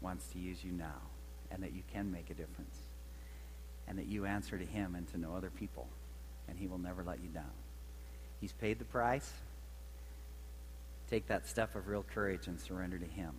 wants 0.00 0.26
to 0.28 0.38
use 0.38 0.64
you 0.64 0.72
now 0.72 1.02
and 1.50 1.62
that 1.62 1.72
you 1.72 1.82
can 1.92 2.10
make 2.10 2.30
a 2.30 2.34
difference 2.34 2.78
and 3.86 3.98
that 3.98 4.06
you 4.06 4.24
answer 4.24 4.58
to 4.58 4.64
him 4.64 4.94
and 4.94 5.06
to 5.08 5.18
no 5.18 5.34
other 5.36 5.50
people 5.50 5.86
and 6.48 6.58
he 6.58 6.66
will 6.66 6.78
never 6.78 7.04
let 7.04 7.22
you 7.22 7.28
down. 7.28 7.52
He's 8.40 8.52
paid 8.52 8.78
the 8.78 8.84
price. 8.84 9.30
Take 11.10 11.28
that 11.28 11.46
step 11.46 11.76
of 11.76 11.88
real 11.88 12.04
courage 12.14 12.46
and 12.46 12.58
surrender 12.58 12.98
to 12.98 13.06
him. 13.06 13.32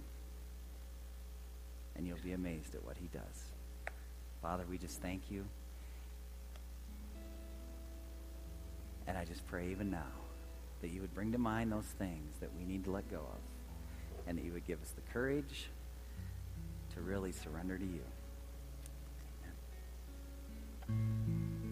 And 1.96 2.08
you'll 2.08 2.18
be 2.24 2.34
amazed 2.34 2.76
at 2.76 2.86
what 2.86 2.98
he 2.98 3.08
does. 3.08 3.52
Father, 4.42 4.64
we 4.70 4.78
just 4.78 5.02
thank 5.02 5.32
you. 5.32 5.46
And 9.08 9.18
I 9.18 9.26
just 9.26 9.46
pray 9.48 9.70
even 9.70 9.90
now 9.90 10.14
that 10.82 10.90
you 10.90 11.02
would 11.02 11.14
bring 11.14 11.32
to 11.32 11.38
mind 11.38 11.72
those 11.72 11.86
things 11.98 12.38
that 12.40 12.50
we 12.58 12.66
need 12.66 12.84
to 12.86 12.92
let 12.92 13.10
go 13.10 13.18
of 13.18 13.55
and 14.28 14.38
that 14.38 14.46
you 14.46 14.54
would 14.54 14.66
give 14.66 14.82
us 14.82 14.92
the 14.92 15.02
courage 15.14 15.68
to 16.94 17.02
really 17.02 17.32
surrender 17.32 17.78
to 17.78 17.86
you. 17.86 18.02
Amen. 20.90 21.65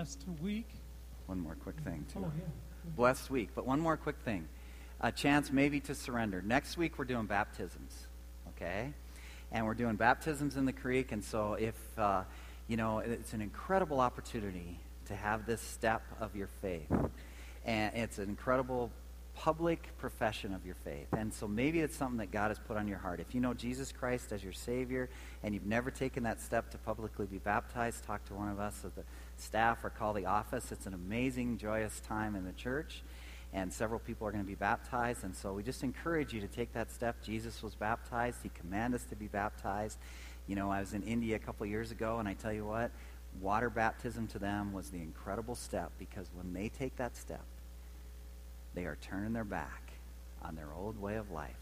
Blessed 0.00 0.24
week. 0.40 0.70
One 1.26 1.38
more 1.38 1.56
quick 1.62 1.78
thing, 1.80 2.06
too. 2.10 2.20
Oh, 2.24 2.32
yeah. 2.34 2.44
Blessed 2.96 3.28
week. 3.28 3.50
But 3.54 3.66
one 3.66 3.80
more 3.80 3.98
quick 3.98 4.16
thing 4.24 4.48
a 5.02 5.12
chance 5.12 5.52
maybe 5.52 5.78
to 5.80 5.94
surrender. 5.94 6.40
Next 6.40 6.78
week, 6.78 6.98
we're 6.98 7.04
doing 7.04 7.26
baptisms, 7.26 8.06
okay? 8.48 8.94
And 9.52 9.66
we're 9.66 9.74
doing 9.74 9.96
baptisms 9.96 10.56
in 10.56 10.64
the 10.64 10.72
creek. 10.72 11.12
And 11.12 11.22
so, 11.22 11.52
if, 11.52 11.74
uh, 11.98 12.22
you 12.66 12.78
know, 12.78 13.00
it's 13.00 13.34
an 13.34 13.42
incredible 13.42 14.00
opportunity 14.00 14.80
to 15.04 15.14
have 15.14 15.44
this 15.44 15.60
step 15.60 16.02
of 16.18 16.34
your 16.34 16.48
faith. 16.62 16.90
And 17.66 17.94
it's 17.94 18.16
an 18.16 18.30
incredible 18.30 18.90
public 19.34 19.96
profession 19.98 20.52
of 20.54 20.66
your 20.66 20.74
faith. 20.74 21.06
And 21.16 21.32
so 21.32 21.48
maybe 21.48 21.80
it's 21.80 21.96
something 21.96 22.18
that 22.18 22.30
God 22.30 22.48
has 22.48 22.58
put 22.58 22.76
on 22.76 22.86
your 22.86 22.98
heart. 22.98 23.20
If 23.20 23.34
you 23.34 23.40
know 23.40 23.54
Jesus 23.54 23.90
Christ 23.90 24.32
as 24.32 24.44
your 24.44 24.52
Savior 24.52 25.08
and 25.42 25.54
you've 25.54 25.66
never 25.66 25.90
taken 25.90 26.24
that 26.24 26.40
step 26.42 26.70
to 26.72 26.78
publicly 26.78 27.26
be 27.26 27.38
baptized, 27.38 28.04
talk 28.04 28.22
to 28.26 28.34
one 28.34 28.50
of 28.50 28.60
us 28.60 28.84
of 28.84 28.94
the 28.94 29.02
staff 29.40 29.84
or 29.84 29.90
call 29.90 30.12
the 30.12 30.26
office. 30.26 30.72
It's 30.72 30.86
an 30.86 30.94
amazing, 30.94 31.58
joyous 31.58 32.00
time 32.00 32.34
in 32.34 32.44
the 32.44 32.52
church. 32.52 33.02
And 33.52 33.72
several 33.72 33.98
people 33.98 34.26
are 34.26 34.30
going 34.30 34.44
to 34.44 34.48
be 34.48 34.54
baptized. 34.54 35.24
And 35.24 35.34
so 35.34 35.52
we 35.52 35.62
just 35.62 35.82
encourage 35.82 36.32
you 36.32 36.40
to 36.40 36.46
take 36.46 36.72
that 36.74 36.92
step. 36.92 37.16
Jesus 37.22 37.62
was 37.62 37.74
baptized, 37.74 38.38
He 38.42 38.50
commanded 38.50 39.00
us 39.00 39.06
to 39.06 39.16
be 39.16 39.26
baptized. 39.26 39.98
You 40.46 40.56
know, 40.56 40.70
I 40.70 40.80
was 40.80 40.94
in 40.94 41.02
India 41.02 41.36
a 41.36 41.38
couple 41.38 41.66
years 41.66 41.90
ago, 41.90 42.18
and 42.18 42.28
I 42.28 42.34
tell 42.34 42.52
you 42.52 42.64
what, 42.64 42.90
water 43.40 43.70
baptism 43.70 44.26
to 44.28 44.38
them 44.38 44.72
was 44.72 44.90
the 44.90 44.98
incredible 44.98 45.54
step 45.54 45.92
because 45.98 46.28
when 46.34 46.52
they 46.52 46.68
take 46.68 46.96
that 46.96 47.16
step, 47.16 47.44
they 48.74 48.84
are 48.84 48.98
turning 49.00 49.32
their 49.32 49.44
back 49.44 49.92
on 50.42 50.54
their 50.54 50.72
old 50.72 51.00
way 51.00 51.16
of 51.16 51.30
life 51.30 51.54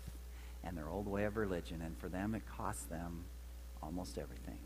and 0.64 0.76
their 0.76 0.88
old 0.88 1.06
way 1.06 1.24
of 1.24 1.36
religion. 1.36 1.82
And 1.82 1.96
for 1.98 2.08
them, 2.08 2.34
it 2.34 2.42
costs 2.56 2.84
them 2.84 3.24
almost 3.82 4.18
everything. 4.18 4.58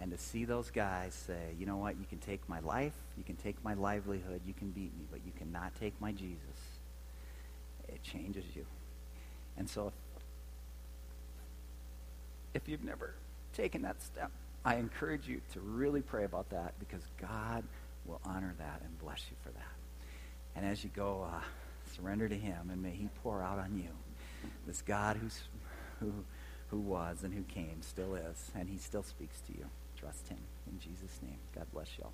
And 0.00 0.10
to 0.12 0.18
see 0.18 0.46
those 0.46 0.70
guys 0.70 1.12
say, 1.14 1.54
you 1.58 1.66
know 1.66 1.76
what, 1.76 1.96
you 1.98 2.06
can 2.08 2.18
take 2.18 2.48
my 2.48 2.60
life, 2.60 2.94
you 3.18 3.24
can 3.24 3.36
take 3.36 3.62
my 3.62 3.74
livelihood, 3.74 4.40
you 4.46 4.54
can 4.54 4.70
beat 4.70 4.96
me, 4.96 5.04
but 5.10 5.20
you 5.26 5.32
cannot 5.38 5.74
take 5.78 5.92
my 6.00 6.10
Jesus, 6.10 6.40
it 7.86 8.02
changes 8.02 8.44
you. 8.54 8.64
And 9.58 9.68
so 9.68 9.88
if, 12.54 12.62
if 12.62 12.68
you've 12.68 12.82
never 12.82 13.14
taken 13.52 13.82
that 13.82 14.02
step, 14.02 14.30
I 14.64 14.76
encourage 14.76 15.28
you 15.28 15.42
to 15.52 15.60
really 15.60 16.00
pray 16.00 16.24
about 16.24 16.48
that 16.50 16.78
because 16.78 17.02
God 17.20 17.62
will 18.06 18.20
honor 18.24 18.54
that 18.58 18.80
and 18.82 18.98
bless 18.98 19.22
you 19.30 19.36
for 19.42 19.50
that. 19.50 19.74
And 20.56 20.64
as 20.64 20.82
you 20.82 20.90
go, 20.96 21.28
uh, 21.30 21.40
surrender 21.94 22.26
to 22.26 22.34
Him, 22.36 22.70
and 22.70 22.82
may 22.82 22.90
He 22.90 23.08
pour 23.22 23.42
out 23.42 23.58
on 23.58 23.76
you 23.76 23.90
this 24.66 24.80
God 24.80 25.18
who's, 25.18 25.42
who, 26.00 26.12
who 26.68 26.78
was 26.78 27.22
and 27.22 27.34
who 27.34 27.42
came, 27.42 27.82
still 27.82 28.14
is, 28.14 28.50
and 28.54 28.68
He 28.68 28.78
still 28.78 29.02
speaks 29.02 29.40
to 29.42 29.52
you 29.58 29.66
trust 30.00 30.28
him. 30.28 30.38
In 30.66 30.78
Jesus' 30.78 31.20
name, 31.22 31.38
God 31.54 31.66
bless 31.72 31.88
y'all. 31.98 32.12